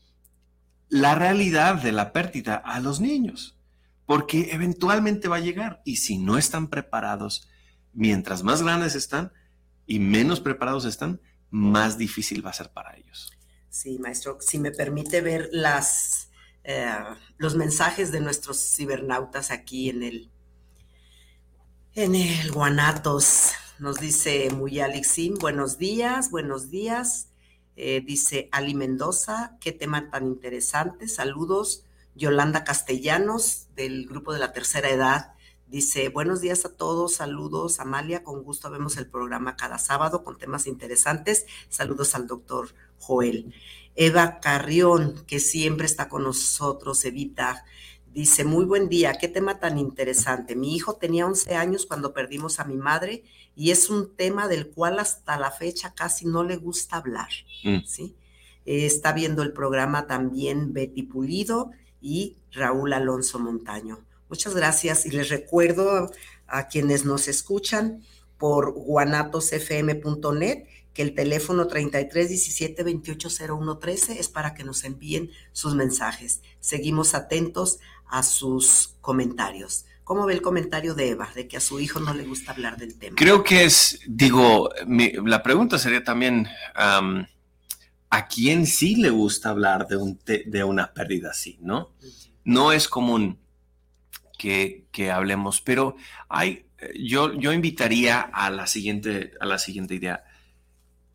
[0.89, 3.56] la realidad de la pérdida a los niños,
[4.07, 5.81] porque eventualmente va a llegar.
[5.85, 7.49] Y si no están preparados,
[7.93, 9.31] mientras más grandes están
[9.85, 13.31] y menos preparados están, más difícil va a ser para ellos.
[13.69, 16.29] Sí, maestro, si me permite ver las,
[16.63, 16.89] eh,
[17.37, 20.31] los mensajes de nuestros cibernautas aquí en el,
[21.93, 23.51] en el Guanatos.
[23.77, 24.79] Nos dice muy
[25.39, 27.27] buenos días, buenos días.
[27.75, 31.09] Eh, dice Ali Mendoza, qué tema tan interesante.
[31.09, 31.83] Saludos.
[32.17, 35.33] Yolanda Castellanos, del grupo de la tercera edad.
[35.67, 40.37] Dice, buenos días a todos, saludos Amalia, con gusto vemos el programa cada sábado con
[40.37, 41.45] temas interesantes.
[41.69, 43.53] Saludos al doctor Joel.
[43.95, 47.63] Eva Carrión, que siempre está con nosotros, Evita,
[48.17, 50.55] Dice, muy buen día, qué tema tan interesante.
[50.55, 53.23] Mi hijo tenía 11 años cuando perdimos a mi madre
[53.55, 57.29] y es un tema del cual hasta la fecha casi no le gusta hablar.
[57.63, 57.85] Mm.
[57.85, 58.15] ¿sí?
[58.65, 61.69] Eh, está viendo el programa también Betty Pulido
[62.01, 63.99] y Raúl Alonso Montaño.
[64.29, 66.11] Muchas gracias y les recuerdo
[66.47, 68.03] a quienes nos escuchan
[68.37, 75.29] por guanatosfm.net que el teléfono 33 17 28 01 13 es para que nos envíen
[75.51, 76.41] sus mensajes.
[76.59, 79.85] Seguimos atentos a sus comentarios.
[80.03, 82.77] ¿Cómo ve el comentario de Eva, de que a su hijo no le gusta hablar
[82.77, 83.15] del tema?
[83.15, 86.47] Creo que es, digo, la pregunta sería también,
[88.09, 91.91] ¿a quién sí le gusta hablar de, un de una pérdida así, no?
[92.43, 93.39] No es común
[94.37, 95.95] que, que hablemos, pero
[96.29, 96.65] hay,
[96.97, 100.23] yo, yo invitaría a la, siguiente, a la siguiente idea.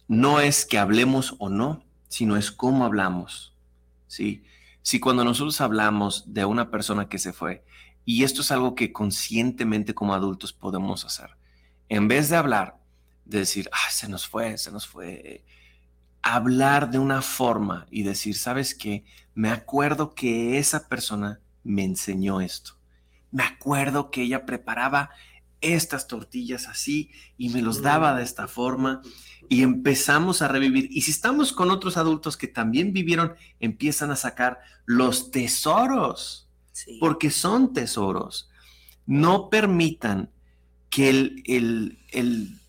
[0.08, 3.54] No es que hablemos o no, sino es cómo hablamos,
[4.06, 4.44] ¿sí?
[4.82, 7.64] si cuando nosotros hablamos de una persona que se fue,
[8.04, 11.30] y esto es algo que conscientemente como adultos podemos hacer,
[11.88, 12.76] en vez de hablar,
[13.24, 15.44] de decir, ah, se nos fue, se nos fue,
[16.22, 19.04] hablar de una forma y decir, ¿sabes qué?
[19.34, 22.72] Me acuerdo que esa persona me enseñó esto.
[23.30, 25.10] Me acuerdo que ella preparaba
[25.60, 29.00] estas tortillas así y me los daba de esta forma
[29.48, 30.88] y empezamos a revivir.
[30.90, 36.48] Y si estamos con otros adultos que también vivieron, empiezan a sacar los tesoros,
[37.00, 38.50] porque son tesoros.
[39.06, 40.30] No permitan
[40.90, 42.60] que el, el, el,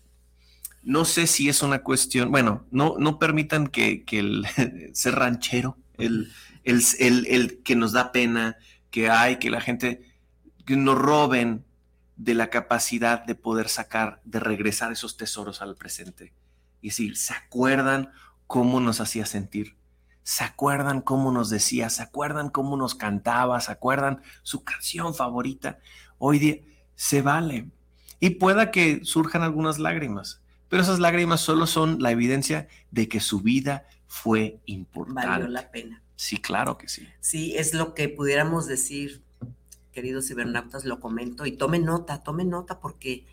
[0.84, 4.46] no sé si es una cuestión, bueno, no, no permitan que, que el
[4.92, 6.32] ser ranchero, el,
[6.64, 8.56] el, el, que nos da pena,
[8.90, 10.12] que hay, que la gente,
[10.66, 11.64] que nos roben
[12.16, 16.32] de la capacidad de poder sacar, de regresar esos tesoros al presente.
[16.80, 18.10] Y decir, ¿se acuerdan
[18.46, 19.76] cómo nos hacía sentir?
[20.22, 21.90] ¿Se acuerdan cómo nos decía?
[21.90, 23.60] ¿Se acuerdan cómo nos cantaba?
[23.60, 25.78] ¿Se acuerdan su canción favorita?
[26.18, 26.56] Hoy día
[26.94, 27.70] se vale.
[28.20, 33.20] Y pueda que surjan algunas lágrimas, pero esas lágrimas solo son la evidencia de que
[33.20, 35.28] su vida fue importante.
[35.28, 36.02] Valió la pena.
[36.16, 37.08] Sí, claro que sí.
[37.20, 39.22] Sí, es lo que pudiéramos decir
[39.92, 43.26] queridos cibernautas, lo comento y tome nota, tome nota porque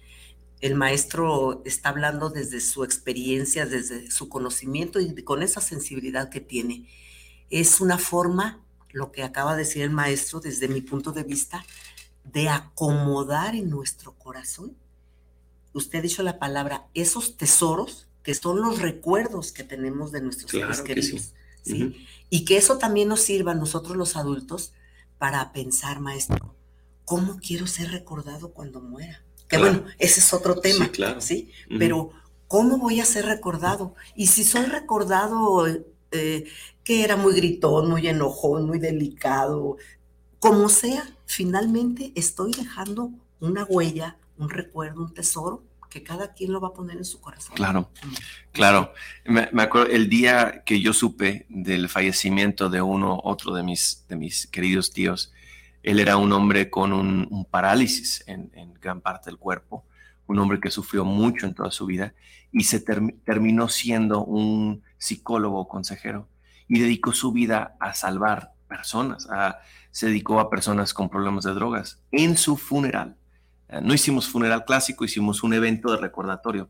[0.61, 6.39] el maestro está hablando desde su experiencia, desde su conocimiento y con esa sensibilidad que
[6.39, 6.87] tiene.
[7.49, 8.61] Es una forma,
[8.91, 11.65] lo que acaba de decir el maestro desde mi punto de vista,
[12.23, 14.77] de acomodar en nuestro corazón.
[15.73, 20.51] Usted ha dicho la palabra, esos tesoros que son los recuerdos que tenemos de nuestros
[20.51, 21.33] seres queridos.
[21.63, 22.05] sí.
[22.29, 24.71] Y que eso también nos sirva a nosotros los adultos
[25.17, 26.55] para pensar, maestro,
[27.03, 29.21] ¿cómo quiero ser recordado cuando muera?
[29.49, 31.19] Que bueno, ese es otro tema, sí, claro.
[31.19, 31.51] ¿sí?
[31.77, 32.11] Pero,
[32.47, 33.95] ¿cómo voy a ser recordado?
[34.15, 35.67] Y si soy recordado
[36.11, 36.45] eh,
[36.85, 39.75] que era muy gritón, muy enojón, muy delicado,
[40.39, 43.11] como sea, finalmente estoy dejando
[43.41, 47.19] una huella, un recuerdo, un tesoro que cada quien lo va a poner en su
[47.19, 47.53] corazón.
[47.55, 47.91] Claro,
[48.53, 48.93] claro.
[49.25, 54.15] Me, acuerdo el día que yo supe del fallecimiento de uno, otro de mis, de
[54.15, 55.33] mis queridos tíos.
[55.83, 58.49] Él era un hombre con un, parálisis en,
[58.81, 59.85] gran parte del cuerpo,
[60.27, 62.13] un hombre que sufrió mucho en toda su vida
[62.53, 66.29] y se terminó siendo un psicólogo consejero
[66.69, 69.27] y dedicó su vida a salvar personas,
[69.91, 71.99] se dedicó a personas con problemas de drogas.
[72.11, 73.17] En su funeral,
[73.79, 76.69] no hicimos funeral clásico, hicimos un evento de recordatorio.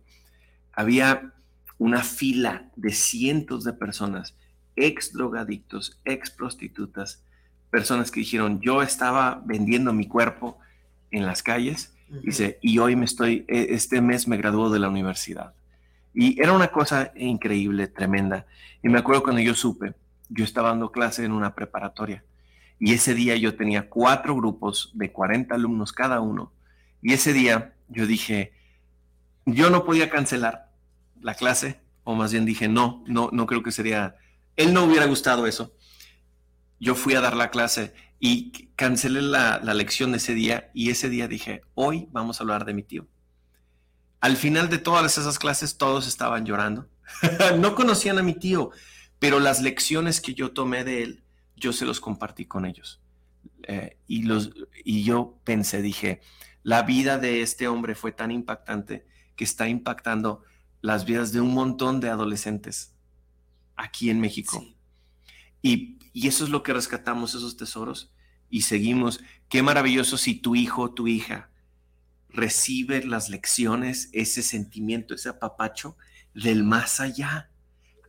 [0.73, 1.33] Había
[1.77, 4.35] una fila de cientos de personas,
[4.75, 7.23] ex drogadictos, ex prostitutas,
[7.71, 10.59] personas que dijeron, yo estaba vendiendo mi cuerpo
[11.09, 14.89] en las calles, dice, y hoy me estoy, e, este mes me graduó de la
[14.89, 15.53] universidad.
[16.13, 18.45] Y era una cosa increíble, tremenda.
[18.83, 19.93] Y me acuerdo cuando yo supe,
[20.29, 22.23] yo estaba dando clase en una preparatoria.
[22.79, 26.51] Y ese día yo tenía cuatro grupos de 40 alumnos cada uno.
[27.01, 28.53] Y ese día yo dije,
[29.45, 30.71] yo no podía cancelar
[31.19, 34.15] la clase, o más bien dije, no, no, no creo que sería,
[34.55, 35.73] él no hubiera gustado eso.
[36.79, 41.09] Yo fui a dar la clase y cancelé la, la lección ese día y ese
[41.09, 43.07] día dije, hoy vamos a hablar de mi tío.
[44.19, 46.87] Al final de todas esas clases todos estaban llorando.
[47.59, 48.71] no conocían a mi tío,
[49.19, 51.23] pero las lecciones que yo tomé de él,
[51.55, 53.01] yo se los compartí con ellos.
[53.63, 54.51] Eh, y, los,
[54.83, 56.21] y yo pensé, dije,
[56.63, 60.43] la vida de este hombre fue tan impactante que está impactando
[60.81, 62.95] las vidas de un montón de adolescentes
[63.75, 64.63] aquí en México.
[65.61, 68.13] Y, y, eso es lo que rescatamos, esos tesoros,
[68.49, 69.21] y seguimos.
[69.47, 71.51] Qué maravilloso si tu hijo o tu hija
[72.29, 75.97] recibe las lecciones, ese sentimiento, ese apapacho
[76.33, 77.51] del más allá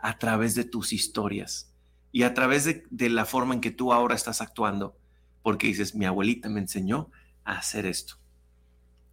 [0.01, 1.73] a través de tus historias
[2.11, 4.99] y a través de, la forma en que tú ahora estás actuando,
[5.43, 7.11] porque dices, mi abuelita me enseñó
[7.45, 8.17] a hacer esto.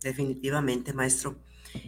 [0.02, 1.38] Definitivamente, maestro.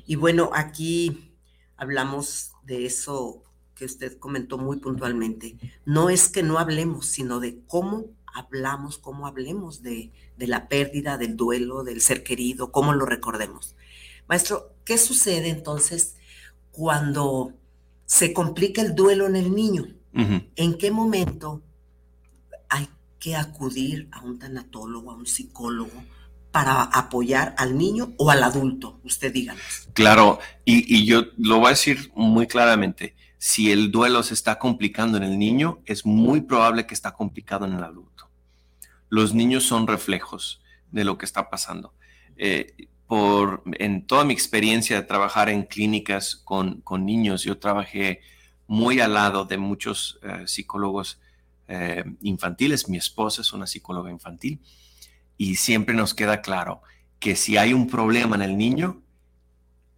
[0.05, 1.36] Y bueno, aquí
[1.78, 3.43] hablamos de eso
[3.76, 5.57] que usted comentó muy puntualmente.
[5.86, 11.36] No es que no hablemos, sino de cómo hablamos, cómo hablemos de, la pérdida, del
[11.36, 13.76] duelo, del ser querido, cómo lo recordemos.
[14.28, 16.16] Maestro, ¿qué sucede entonces
[16.72, 17.53] cuando
[18.05, 19.88] se complica el duelo en el niño?
[20.14, 21.62] ¿En qué momento
[22.70, 26.03] hay que acudir a un tanatólogo, a un psicólogo?
[26.52, 28.99] Para apoyar al niño o al adulto?
[29.04, 29.89] Usted díganos.
[29.93, 33.16] Claro, y, yo lo voy a decir muy claramente.
[33.38, 37.66] Si el duelo se está complicando en el niño, es muy probable que está complicado
[37.66, 38.12] en el adulto
[39.12, 41.93] los niños son reflejos de lo que está pasando.
[42.38, 48.22] Eh, por, en toda mi experiencia de trabajar en clínicas con, niños, yo trabajé
[48.68, 51.20] muy al lado de muchos eh, psicólogos
[51.68, 52.88] eh, infantiles.
[52.88, 54.62] Mi esposa es una psicóloga infantil
[55.42, 56.84] y siempre nos queda claro
[57.18, 59.02] que si hay un problema en el niño,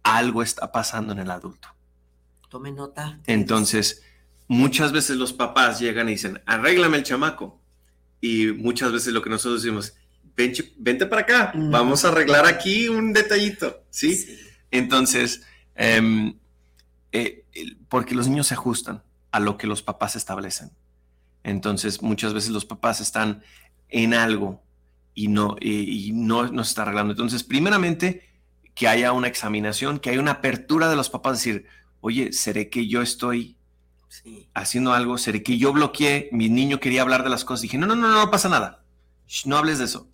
[0.02, 1.68] algo está pasando en el adulto.
[2.48, 3.20] Tome nota.
[3.26, 4.02] Entonces,
[4.48, 7.60] muchas veces los papás llegan y dicen, arréglame el chamaco
[8.22, 9.92] y muchas veces lo que nosotros decimos,
[10.78, 14.38] vente para acá, vamos a arreglar aquí un detallito, ¿sí?
[14.70, 15.42] Entonces,
[15.74, 16.38] em,
[17.12, 17.44] eh,
[17.90, 20.70] porque los niños se ajustan a lo que los papás establecen.
[21.42, 23.42] Entonces, muchas veces los papás están
[23.90, 24.63] en algo
[25.14, 27.12] y no, y, no, no se está arreglando.
[27.12, 28.28] Entonces, primeramente,
[28.74, 31.66] que haya una examinación, que haya una apertura de los papás, decir,
[32.00, 33.56] oye, ¿seré que yo estoy
[34.52, 37.86] haciendo algo, seré que yo bloqueé, mi niño quería hablar de las cosas, dije, no,
[37.86, 38.84] no, no, no pasa nada,
[39.44, 40.08] no hables de eso.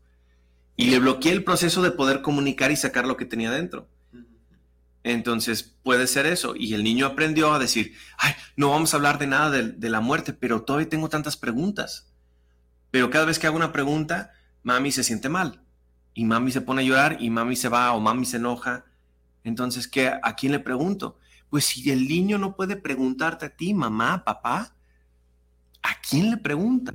[0.77, 3.89] Y le bloqueé el proceso de poder comunicar y sacar lo que tenía dentro.
[5.03, 6.55] Entonces puede ser eso.
[6.57, 9.91] Y el niño aprendió a decir, ay, no vamos a hablar de nada de, de,
[9.91, 12.11] la muerte, pero todavía tengo tantas preguntas.
[12.91, 14.33] Pero cada vez que hago una pregunta,
[14.63, 15.63] mami se siente mal.
[16.15, 18.85] Y mami se pone a llorar y mami se va o mami se enoja.
[19.45, 21.19] Entonces, ¿qué, ¿a quién le pregunto?
[21.49, 24.75] Pues si el niño no puede preguntarte a ti, mamá, papá,
[25.83, 26.95] ¿a quién le pregunta?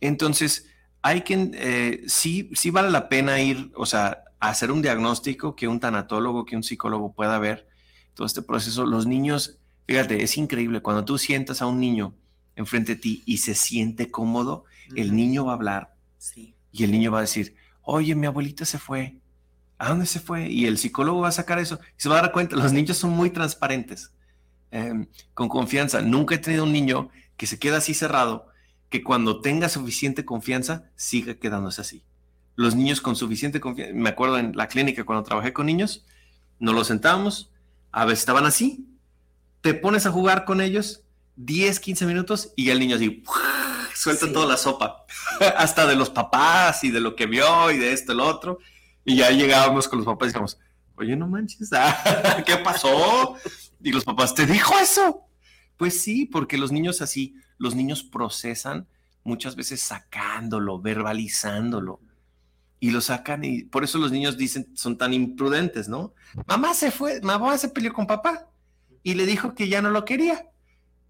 [0.00, 0.68] Entonces,
[1.02, 5.68] hay que, eh, sí, sí vale la pena ir, o sea, hacer un diagnóstico que
[5.68, 7.68] un tanatólogo, que un psicólogo pueda ver
[8.14, 8.84] todo este proceso.
[8.86, 12.14] Los niños, fíjate, es increíble, cuando tú sientas a un niño
[12.56, 15.94] enfrente de ti y se siente cómodo, el niño va a hablar.
[16.72, 19.16] Y el niño va a decir, oye, mi abuelita se fue,
[19.78, 20.48] ¿a dónde se fue?
[20.48, 22.96] Y el psicólogo va a sacar eso y se va a dar cuenta, los niños
[22.96, 24.12] son muy transparentes,
[24.70, 26.02] em, con confianza.
[26.02, 28.48] Nunca he tenido un niño que se queda así cerrado,
[28.90, 32.02] que cuando tenga suficiente confianza, siga quedándose así.
[32.56, 36.04] Los niños con suficiente confianza, me acuerdo en la clínica cuando trabajé con niños,
[36.58, 37.52] nos los sentábamos,
[37.92, 38.86] a veces estaban así,
[39.60, 41.02] te pones a jugar con ellos
[41.36, 43.22] 10, 15 minutos y el niño así
[43.98, 45.04] suelta toda la sopa,
[45.56, 48.58] hasta de los papás y de lo que vio y de esto, el otro
[49.08, 50.58] y ya llegábamos con los papás y decíamos,
[50.96, 53.36] oye, no manches, ah, ¿qué pasó?
[53.82, 55.22] Y los papás, ¿te dijo eso?
[55.78, 58.86] Pues sí, porque los niños así, los niños procesan
[59.24, 62.00] muchas veces sacándolo, verbalizándolo.
[62.80, 66.12] y lo sacan y por eso los niños dicen, son tan imprudentes, ¿no?
[66.46, 68.50] Mamá se fue, mamá se peleó con papá
[69.02, 70.50] y le dijo que ya no lo quería.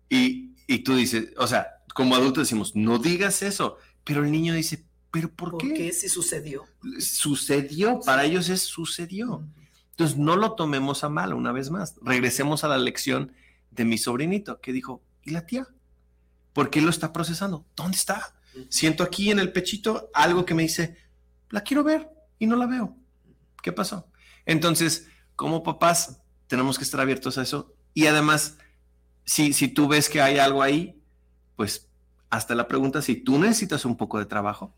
[0.08, 4.54] Y, y tú dices, o sea, como adultos decimos, no digas eso, pero el niño
[4.54, 5.74] dice, ¿pero por, ¿Por qué?
[5.74, 6.64] qué si sucedió?
[7.00, 9.44] Sucedió, para ellos es sucedió.
[9.90, 11.96] Entonces no lo tomemos a mal una vez más.
[12.00, 13.32] Regresemos a la lección
[13.72, 15.66] de mi sobrinito que dijo, ¿y la tía?
[16.52, 17.66] ¿Por qué lo está procesando?
[17.74, 18.32] ¿Dónde está?
[18.68, 20.96] Siento aquí en el pechito algo que me dice,
[21.50, 22.96] la quiero ver y no la veo.
[23.60, 24.06] ¿Qué pasó?
[24.46, 27.74] Entonces, como papás, tenemos que estar abiertos a eso.
[27.92, 28.56] Y además,
[29.24, 31.02] si, si tú ves que hay algo ahí,
[31.56, 31.87] pues
[32.30, 34.74] hasta la pregunta si tú necesitas un poco de trabajo.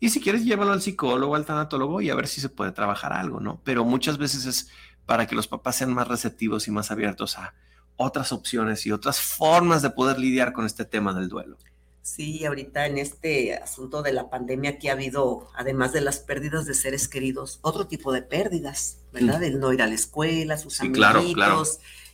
[0.00, 3.12] Y si quieres, llévalo al psicólogo, al tanatólogo y a ver si se puede trabajar
[3.12, 3.60] algo, ¿no?
[3.64, 4.68] Pero muchas veces es
[5.06, 7.54] para que los papás sean más receptivos y más abiertos a
[7.96, 11.58] otras opciones y otras formas de poder lidiar con este tema del duelo.
[12.02, 16.66] Sí, ahorita en este asunto de la pandemia que ha habido, además de las pérdidas
[16.66, 19.40] de seres queridos, otro tipo de pérdidas, ¿verdad?
[19.40, 19.44] Mm.
[19.44, 21.62] El no ir a la escuela, sus Sí, amiguitos, claro, claro.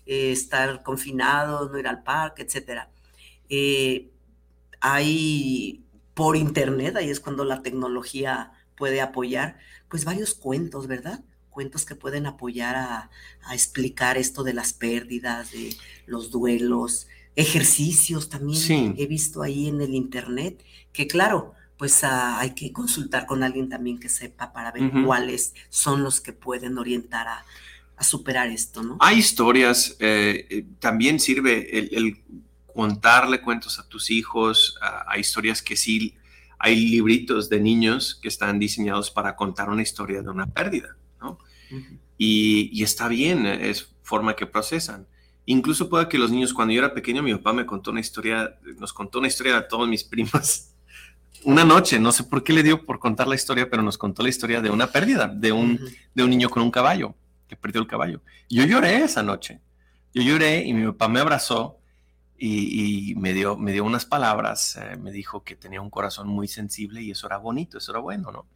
[0.06, 2.88] eh, estar confinados, no ir al parque, etcétera.
[3.48, 4.12] Eh,
[4.80, 9.58] hay por internet, ahí es cuando la tecnología puede apoyar,
[9.88, 11.22] pues varios cuentos, ¿verdad?
[11.50, 13.10] Cuentos que pueden apoyar a,
[13.44, 15.76] a explicar esto de las pérdidas, de
[16.06, 18.94] los duelos, ejercicios también Sí.
[18.98, 20.62] he visto ahí en el internet,
[20.92, 25.54] que claro, pues ah, hay que consultar con alguien también que sepa para ver cuáles
[25.70, 27.44] son los que pueden orientar a,
[27.96, 28.98] a superar esto, ¿no?
[29.00, 32.22] Hay historias, eh, eh, también sirve el, el
[32.72, 36.16] contarle cuentos a tus hijos, a- hay historias que sí,
[36.58, 41.38] hay libritos de niños que están diseñados para contar una historia de una pérdida, ¿no?
[42.18, 45.06] Y, y está bien, es forma que procesan.
[45.46, 48.58] Incluso puede que los niños, cuando yo era pequeño, mi papá me contó una historia,
[48.78, 50.66] nos contó una historia a todos mis primos.
[51.44, 54.22] Una noche, no sé por qué le dio por contar la historia, pero nos contó
[54.22, 55.80] la historia de una pérdida, de un,
[56.14, 57.14] de un niño con un caballo,
[57.48, 58.20] que perdió el caballo.
[58.50, 59.58] Yo lloré esa noche.
[60.12, 61.79] Yo lloré y mi papá me abrazó
[62.42, 64.76] y, y me, dio, me dio unas palabras.
[64.76, 68.00] eh, me dijo que tenía un corazón muy sensible y eso era bonito, eso era
[68.00, 68.46] bueno, ¿no?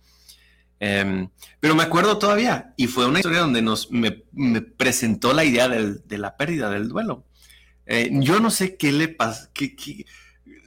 [0.80, 1.28] Em,
[1.60, 5.68] pero me acuerdo todavía y fue una historia donde nos, me, me presentó la idea
[5.68, 7.24] de la pérdida, del duelo.
[7.86, 9.48] Eh, yo no sé qué le pasó,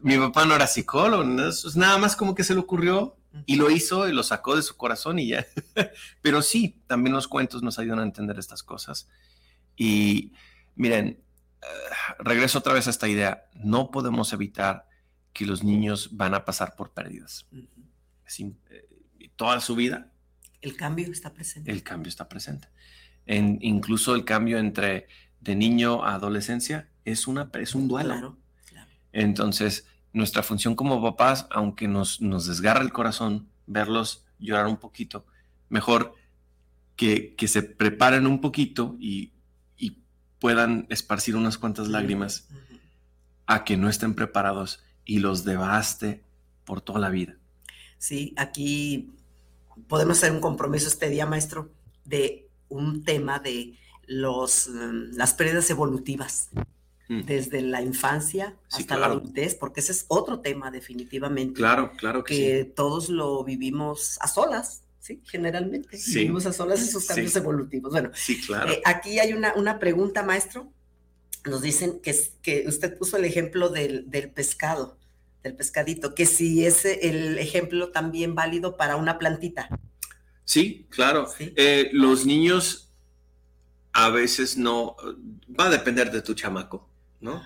[0.04, 1.48] mi papá no era psicólogo, ¿no?
[1.50, 4.62] Es nada más como que se le ocurrió y lo hizo y lo sacó de
[4.62, 5.46] su corazón y ya.
[6.22, 9.10] Pero sí, también los cuentos nos ayudan a entender estas cosas.
[9.76, 10.32] Y
[10.76, 11.20] miren,
[12.20, 14.88] regreso otra vez a esta idea, no podemos evitar
[15.34, 17.46] que los niños van a pasar por pérdidas.
[17.52, 20.12] Eh, toda su vida
[20.62, 21.72] El cambio está presente.
[21.72, 22.68] el cambio está presente.
[23.26, 25.08] En, incluso el cambio entre
[25.40, 28.38] de niño a adolescencia es, una, es un duelo.
[28.66, 34.78] Claro, Entonces, nuestra función como papás, aunque nos, nos desgarra el corazón verlos llorar un
[34.78, 35.26] poquito,
[35.70, 36.16] mejor
[36.96, 39.34] que, que se preparen un poquito y
[40.40, 42.48] puedan esparcir unas cuantas lágrimas
[43.46, 46.24] a que no estén preparados y los devaste
[46.66, 47.38] por toda la vida.
[47.98, 49.10] Sí, aquí
[49.88, 51.72] podemos hacer un compromiso este día, maestro,
[52.06, 56.50] de un tema de los, mm, las pérdidas evolutivas,
[57.10, 59.14] desde la infancia Sí, hasta claro.
[59.14, 61.54] la adultez, porque ese es otro tema definitivamente.
[61.54, 62.72] Claro, claro que que sí.
[62.76, 65.22] todos lo vivimos a solas, ¿sí?
[65.26, 66.16] Generalmente Sí.
[66.20, 67.08] vivimos a solas esos Sí.
[67.08, 67.92] cambios evolutivos.
[67.94, 68.72] Bueno, Sí, claro.
[68.72, 70.72] eh, aquí hay una, una pregunta, maestro.
[71.46, 74.98] Nos dicen que, es- que usted puso el ejemplo del, del pescado,
[75.44, 79.70] del pescadito, que si es el ejemplo también válido para una plantita.
[80.44, 81.28] Sí, claro.
[81.40, 82.92] Eh, los niños
[83.94, 84.96] a veces no,
[85.58, 86.90] va a depender de tu chamaco,
[87.22, 87.42] ¿no?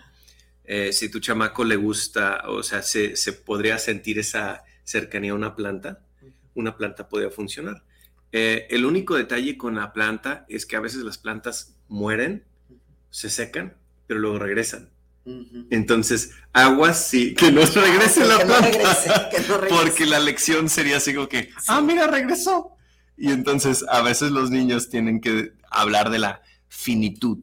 [0.63, 5.35] Eh, si tu chamaco le gusta, o sea, se, se podría sentir esa cercanía a
[5.35, 6.03] una planta,
[6.55, 7.83] una planta podría funcionar.
[8.31, 12.45] Eh, el único detalle con la planta es que a veces las plantas mueren,
[13.09, 13.75] se secan,
[14.07, 14.89] pero luego regresan.
[15.69, 18.71] Entonces, aguas sí, que no regrese Ah, la que no planta.
[18.71, 19.81] regrese, que no regrese.
[19.83, 22.71] Porque la lección sería así como que, ah, mira, regresó.
[23.17, 27.37] Y entonces a veces los niños tienen que hablar de la finitud.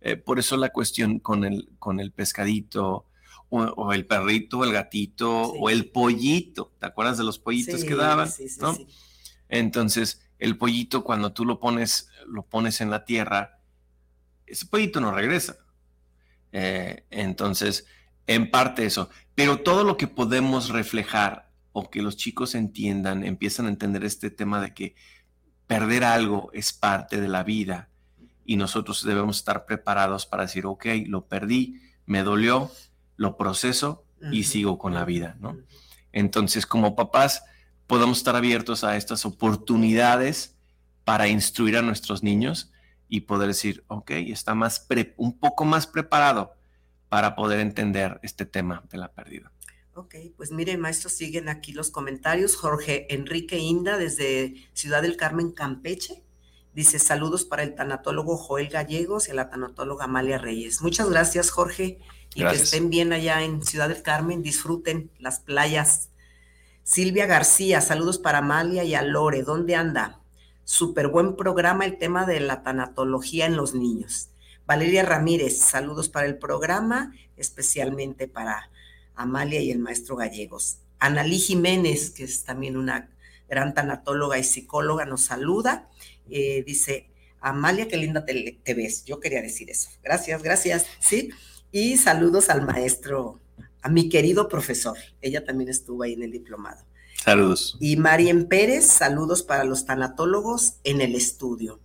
[0.00, 3.06] Eh, por eso la cuestión con el, con el pescadito,
[3.52, 6.72] o, o el perrito, o el gatito, o el pollito.
[6.80, 8.30] ¿Te acuerdas de los pollitos Sí, que daban?
[8.30, 8.74] sí, sí, ¿no?
[8.74, 8.86] sí.
[9.48, 13.60] Entonces, el pollito, cuando tú lo pones, lo pones en la tierra,
[14.46, 15.56] ese pollito no regresa.
[16.52, 17.86] Eh, entonces,
[18.26, 19.10] en parte eso.
[19.34, 24.30] Pero todo lo que podemos reflejar o que los chicos entiendan, empiezan a entender este
[24.30, 24.94] tema de que
[25.66, 27.90] perder algo es parte de la vida
[28.44, 32.70] y nosotros debemos estar preparados para decir, ok, lo perdí, me dolió,
[33.22, 35.56] lo proceso y sigo con la vida, ¿no?
[36.12, 37.44] Entonces, como papás,
[37.86, 40.56] podamos estar abiertos a estas oportunidades
[41.04, 42.70] para instruir a nuestros niños
[43.08, 46.54] y poder decir, ok, está más un poco más preparado
[47.08, 49.52] para poder entender este tema de la pérdida.
[49.94, 52.56] Ok, pues miren, maestro, siguen aquí los comentarios.
[52.56, 56.22] Jorge Enrique Inda, desde Ciudad del Carmen, Campeche,
[56.74, 60.80] dice saludos para el tanatólogo Joel Gallegos y la tanatóloga Amalia Reyes.
[60.82, 61.98] Muchas gracias, Jorge,
[62.34, 66.08] y que estén bien allá en Ciudad del Carmen, disfruten las playas.
[66.82, 70.20] Silvia García, saludos para Amalia y a Lore, ¿dónde anda?
[70.64, 74.30] Súper buen programa el tema de la tanatología en los niños.
[74.66, 78.70] Valeria Ramírez, saludos para el programa, especialmente para
[79.14, 80.78] Amalia y el maestro Gallegos.
[80.98, 83.10] Analí Jiménez, que es también una
[83.48, 85.88] gran tanatóloga y psicóloga, nos saluda.
[86.30, 87.08] Eh, dice,
[87.40, 89.04] Amalia, qué linda te, te, ves.
[89.04, 89.90] Yo quería decir eso.
[90.02, 90.86] Gracias, gracias.
[91.00, 91.30] Sí.
[91.70, 93.40] Y saludos al maestro,
[93.82, 94.96] a mi querido profesor.
[95.20, 96.84] Ella también estuvo ahí en el diplomado.
[97.24, 97.76] Saludos.
[97.80, 101.80] Y Marien Pérez, saludos para los tanatólogos en el estudio.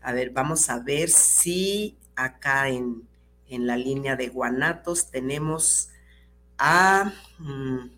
[0.00, 3.08] A ver, vamos a ver si acá en,
[3.48, 5.88] en la línea de Guanatos tenemos
[6.58, 7.90] a mm,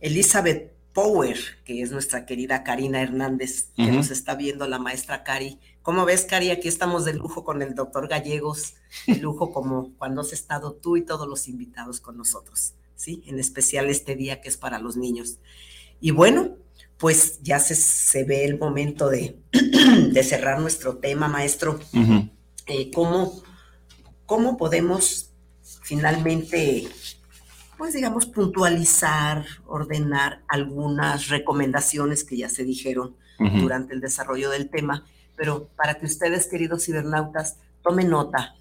[0.00, 1.36] Elizabeth Power,
[1.66, 5.60] que es nuestra querida Karina Hernández, que nos está viendo la maestra Cari.
[5.82, 6.50] ¿Cómo ves, Cari?
[6.50, 8.76] Aquí estamos de lujo con el doctor Gallegos,
[9.06, 13.22] de lujo como cuando has estado tú y todos los invitados con nosotros, ¿sí?
[13.26, 15.38] En especial este día que es para los niños.
[16.00, 16.56] Y bueno,
[16.96, 19.38] pues ya se, ve el momento de,
[20.24, 21.78] cerrar nuestro tema, maestro.
[22.66, 23.42] Eh, ¿cómo,
[24.24, 25.30] ¿Cómo podemos
[25.82, 26.88] finalmente
[27.76, 35.04] pues digamos, puntualizar, ordenar algunas recomendaciones que ya se dijeron durante el desarrollo del tema,
[35.36, 38.54] pero para que ustedes, queridos cibernautas, tomen nota,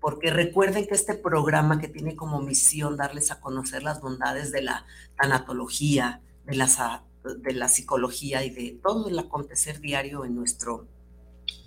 [0.00, 4.62] porque recuerden que este programa que tiene como misión darles a conocer las bondades de
[4.62, 4.84] la
[5.16, 10.86] tanatología, de la, de la psicología y de todo el acontecer diario en nuestro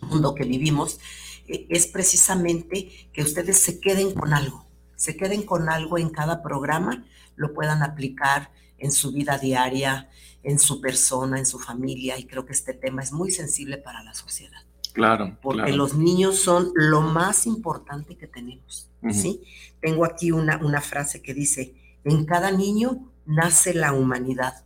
[0.02, 1.00] mundo que vivimos,
[1.48, 4.64] eh, es precisamente que ustedes se queden con algo
[4.96, 10.10] se queden con algo en cada programa, lo puedan aplicar en su vida diaria,
[10.43, 14.04] en su persona, en su familia, y creo que este tema es muy sensible para
[14.04, 14.62] la sociedad.
[14.93, 15.38] Claro.
[15.41, 19.41] Porque los niños son lo más importante que tenemos, ¿sí?
[19.82, 21.76] Tengo aquí una, una frase que dice,
[22.06, 24.64] en cada niño nace la humanidad,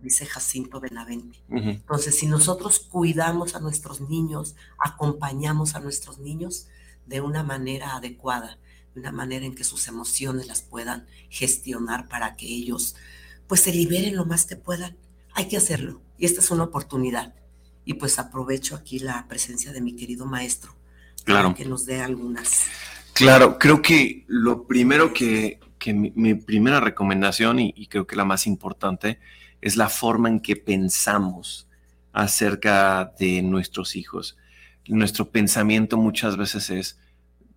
[0.00, 1.38] dice Jacinto Benavente.
[1.48, 6.66] Entonces, si nosotros cuidamos a nuestros niños, acompañamos a nuestros niños
[7.06, 8.58] de una manera adecuada, de
[8.94, 12.96] una manera en que sus emociones las puedan gestionar para que ellos
[13.46, 14.96] pues se liberen lo más que puedan.
[15.32, 17.34] Hay que hacerlo y esta es una oportunidad.
[17.84, 20.76] Y pues aprovecho aquí la presencia de mi querido maestro
[21.24, 21.48] claro.
[21.48, 22.66] para que nos dé algunas.
[23.12, 28.24] Claro, creo que lo primero que, que mi, primera recomendación y, y creo que la
[28.24, 29.18] más importante
[29.60, 31.66] es la forma en que pensamos
[32.12, 34.36] acerca de nuestros hijos.
[34.86, 36.98] Nuestro pensamiento muchas veces es,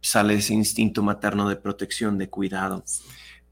[0.04, 2.84] sale ese instinto materno de protección, de cuidado.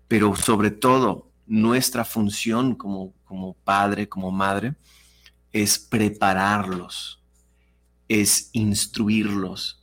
[0.08, 4.76] Pero sobre todo, nuestra función como, como padre, como madre,
[5.54, 7.24] es prepararlos,
[8.10, 9.82] es instruirlos.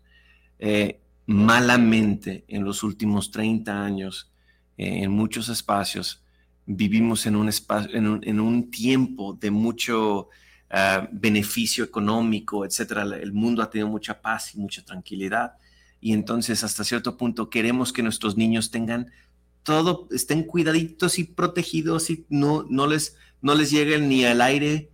[0.59, 4.31] Eh, malamente en los últimos 30 años,
[4.77, 6.23] eh, en muchos espacios,
[6.66, 10.29] vivimos en un, espacio, en un, tiempo de mucho
[10.69, 13.05] ah, beneficio económico, etcétera.
[13.16, 15.55] El mundo ha tenido mucha paz y mucha tranquilidad
[16.01, 19.11] y entonces hasta cierto punto queremos que nuestros niños tengan
[19.62, 24.90] todo, estén cuidaditos y protegidos y no, no, les, no les ni al aire.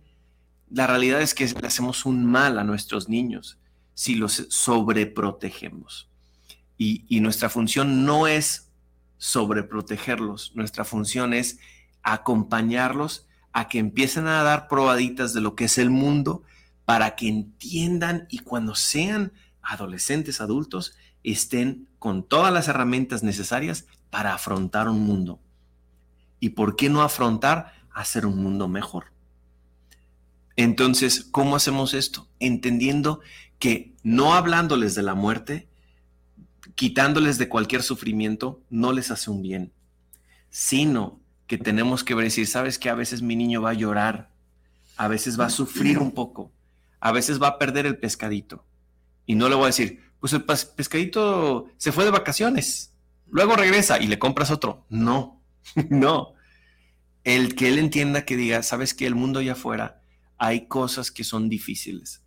[0.69, 3.57] La realidad es que le hacemos un mal a nuestros niños
[3.93, 6.09] si los sobreprotegemos.
[6.77, 8.69] Y, y nuestra función no es
[9.17, 11.59] sobreprotegerlos, nuestra función es
[12.03, 16.43] acompañarlos a que empiecen a dar probaditas de lo que es el mundo
[16.83, 19.31] para que entiendan y cuando sean
[19.65, 25.39] adolescentes, adultos, estén con todas las herramientas necesarias para afrontar un mundo.
[26.39, 29.05] ¿Y por qué no afrontar hacer un mundo mejor?
[30.55, 32.27] Entonces, ¿cómo hacemos esto?
[32.39, 33.19] Entendiendo
[33.59, 35.67] que no hablándoles de la muerte,
[36.75, 39.73] quitándoles de cualquier sufrimiento, no les hace un bien,
[40.49, 44.29] sino que tenemos que decir, sabes que a veces mi niño va a llorar,
[44.97, 46.51] a veces va a sufrir un poco,
[46.99, 48.65] a veces va a perder el pescadito,
[49.25, 52.93] y no le voy a decir, pues el pescadito se fue de vacaciones,
[53.27, 54.85] luego regresa y le compras otro.
[54.89, 55.41] No,
[55.89, 56.33] no.
[57.23, 60.01] El que él entienda que diga, sabes que el mundo allá afuera
[60.37, 62.23] hay cosas que son difíciles.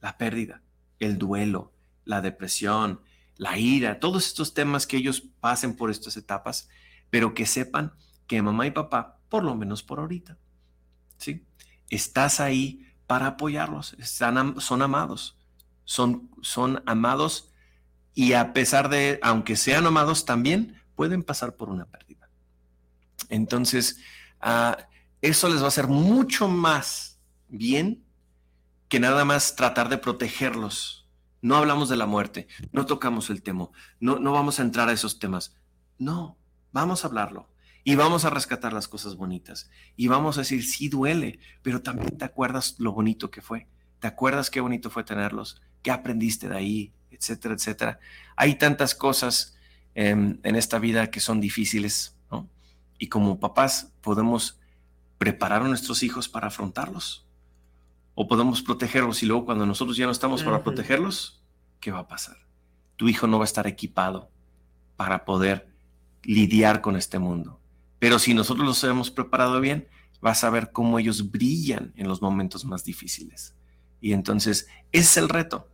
[0.00, 0.62] La pérdida,
[1.00, 1.72] el duelo,
[2.04, 3.00] la depresión,
[3.36, 6.68] la ira, todos estos temas que ellos pasen por estas etapas,
[7.10, 7.92] pero que sepan
[8.26, 10.38] que mamá y papá, por lo menos por ahorita,
[11.18, 11.44] ¿sí?
[11.90, 13.94] estás ahí para apoyarlos.
[13.98, 15.35] Están, son amados,
[15.86, 17.50] son, son amados
[18.12, 22.28] y a pesar de, aunque sean amados, también pueden pasar por una pérdida.
[23.30, 23.98] Entonces,
[24.42, 24.80] uh,
[25.22, 27.18] eso les va a hacer mucho más
[27.48, 28.04] bien
[28.88, 31.08] que nada más tratar de protegerlos.
[31.40, 33.68] No hablamos de la muerte, no tocamos el tema,
[34.00, 35.56] no, no vamos a entrar a esos temas.
[35.98, 36.36] No,
[36.72, 37.48] vamos a hablarlo
[37.84, 42.18] y vamos a rescatar las cosas bonitas y vamos a decir, sí duele, pero también
[42.18, 43.68] te acuerdas lo bonito que fue,
[44.00, 48.00] te acuerdas qué bonito fue tenerlos, qué aprendiste de ahí, etcétera, etcétera.
[48.34, 49.56] Hay tantas cosas
[49.94, 52.48] em, en esta vida que son difíciles, ¿no?
[52.98, 54.58] Y como papás podemos
[55.16, 57.24] preparar a nuestros hijos para afrontarlos
[58.16, 61.40] o podemos protegerlos y luego cuando nosotros ya no estamos para protegerlos,
[61.78, 62.36] ¿qué va a pasar?
[62.96, 64.28] Tu hijo no va a estar equipado
[64.96, 65.68] para poder
[66.24, 67.60] lidiar con este mundo.
[68.00, 69.86] Pero si nosotros los hemos preparado bien,
[70.20, 73.54] vas a ver cómo ellos brillan en los momentos más difíciles.
[74.00, 75.68] Y entonces, ese es el reto.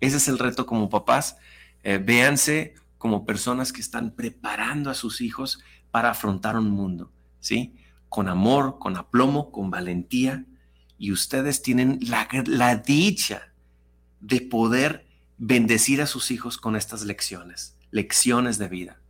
[0.00, 1.36] Ese es el reto como papás.
[1.82, 7.76] Eh, véanse como personas que están preparando a sus hijos para afrontar un mundo, ¿sí?
[8.08, 10.44] Con amor, con aplomo, con valentía.
[10.98, 13.52] Y ustedes tienen la, la dicha
[14.20, 15.06] de poder
[15.38, 19.00] bendecir a sus hijos con estas lecciones, lecciones de vida.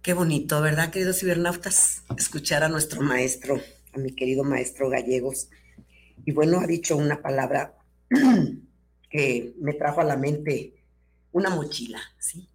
[0.00, 2.02] Qué bonito, ¿verdad, queridos cibernautas?
[2.16, 3.60] Escuchar a nuestro maestro,
[3.94, 5.48] a mi querido maestro Gallegos.
[6.24, 7.74] Y bueno, ha dicho una palabra
[9.12, 10.82] que me trajo a la mente,
[11.32, 12.48] una mochila, ¿sí?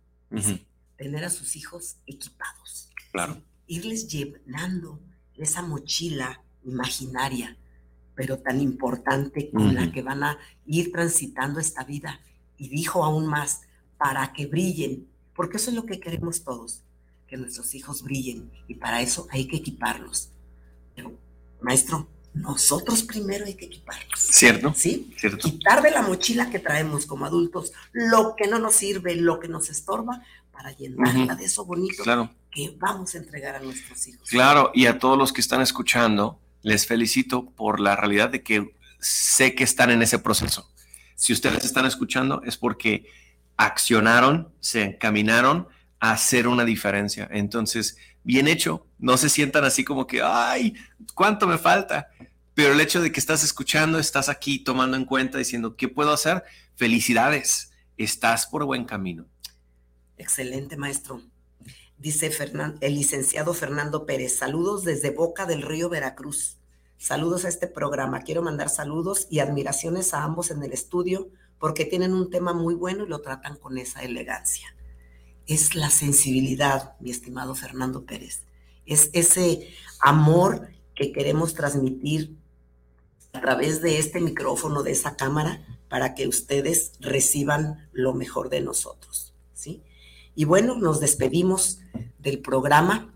[0.98, 2.90] Tener a sus hijos equipados.
[3.12, 3.42] Claro.
[3.68, 5.00] Irles llenando
[5.36, 7.56] esa mochila imaginaria,
[8.16, 12.20] pero tan importante con la que van a ir transitando esta vida.
[12.58, 13.62] Y dijo aún más,
[14.00, 16.84] para que brillen, porque eso es lo que queremos todos,
[17.28, 18.52] que nuestros hijos brillen.
[18.68, 20.32] Y para eso hay que equiparlos.
[20.96, 21.20] Pero,
[21.62, 22.10] maestro,
[22.42, 24.20] nosotros primero hay que equiparnos.
[24.20, 24.74] ¿Cierto?
[24.76, 25.14] ¿Sí?
[25.18, 25.50] ¿Cierto?
[25.50, 29.48] Quitar de la mochila que traemos como adultos lo que no nos sirve, lo que
[29.48, 30.22] nos estorba,
[30.52, 32.32] para llenarla de eso bonito claro.
[32.50, 34.28] que vamos a entregar a nuestros hijos.
[34.28, 38.74] Claro, y a todos los que están escuchando, les felicito por la realidad de que
[39.00, 40.68] sé que están en ese proceso.
[41.16, 43.06] Si ustedes están escuchando es porque
[43.56, 45.68] accionaron, se encaminaron
[46.00, 47.28] a hacer una diferencia.
[47.32, 50.76] Entonces, bien hecho, no se sientan así como que, ay,
[51.14, 52.10] ¿cuánto me falta?
[52.58, 56.12] Pero el hecho de que estás escuchando, estás aquí tomando en cuenta, diciendo, ¿qué puedo
[56.12, 56.44] hacer?
[56.74, 59.28] Felicidades, estás por buen camino.
[60.18, 61.22] Excelente, maestro.
[62.00, 62.32] Dice
[62.82, 66.58] el licenciado Fernando Pérez, saludos desde Boca del Río Veracruz.
[66.98, 68.22] Saludos a este programa.
[68.22, 71.30] Quiero mandar saludos y admiraciones a ambos en el estudio
[71.60, 74.76] porque tienen un tema muy bueno y lo tratan con esa elegancia.
[75.46, 78.46] Es la sensibilidad, mi estimado Fernando Pérez.
[78.88, 82.36] Es ese amor que queremos transmitir
[83.38, 88.62] a través de este micrófono, de esa cámara, para que ustedes reciban lo mejor de
[88.62, 89.34] nosotros.
[89.54, 89.84] ¿sí?
[90.36, 91.80] Y bueno, nos despedimos
[92.18, 93.14] del programa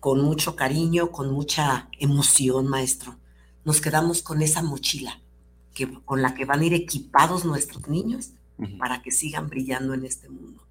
[0.00, 3.16] con mucho cariño, con mucha emoción, maestro.
[3.64, 5.20] Nos quedamos con esa mochila
[5.72, 8.30] que, con la que van a ir equipados nuestros niños
[8.78, 10.66] para que sigan brillando en este mundo.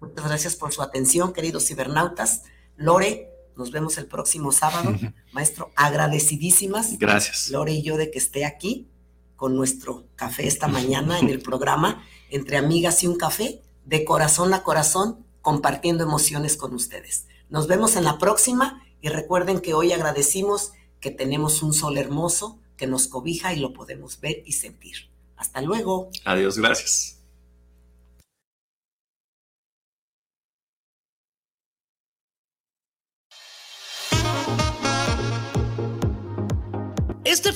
[0.00, 2.42] Muchas gracias por su atención, queridos cibernautas.
[2.76, 4.94] Lore, nos vemos el próximo sábado.
[5.32, 6.98] Maestro, agradecidísimas.
[6.98, 7.50] Gracias.
[7.50, 8.88] Lore y yo de que esté aquí
[9.36, 14.52] con nuestro café esta mañana en el programa Entre Amigas y un Café, de corazón
[14.52, 17.26] a corazón, compartiendo emociones con ustedes.
[17.48, 22.58] Nos vemos en la próxima y recuerden que hoy agradecimos que tenemos un sol hermoso
[22.76, 25.10] que nos cobija y lo podemos ver y sentir.
[25.36, 26.10] Hasta luego.
[26.24, 27.19] Adiós, gracias.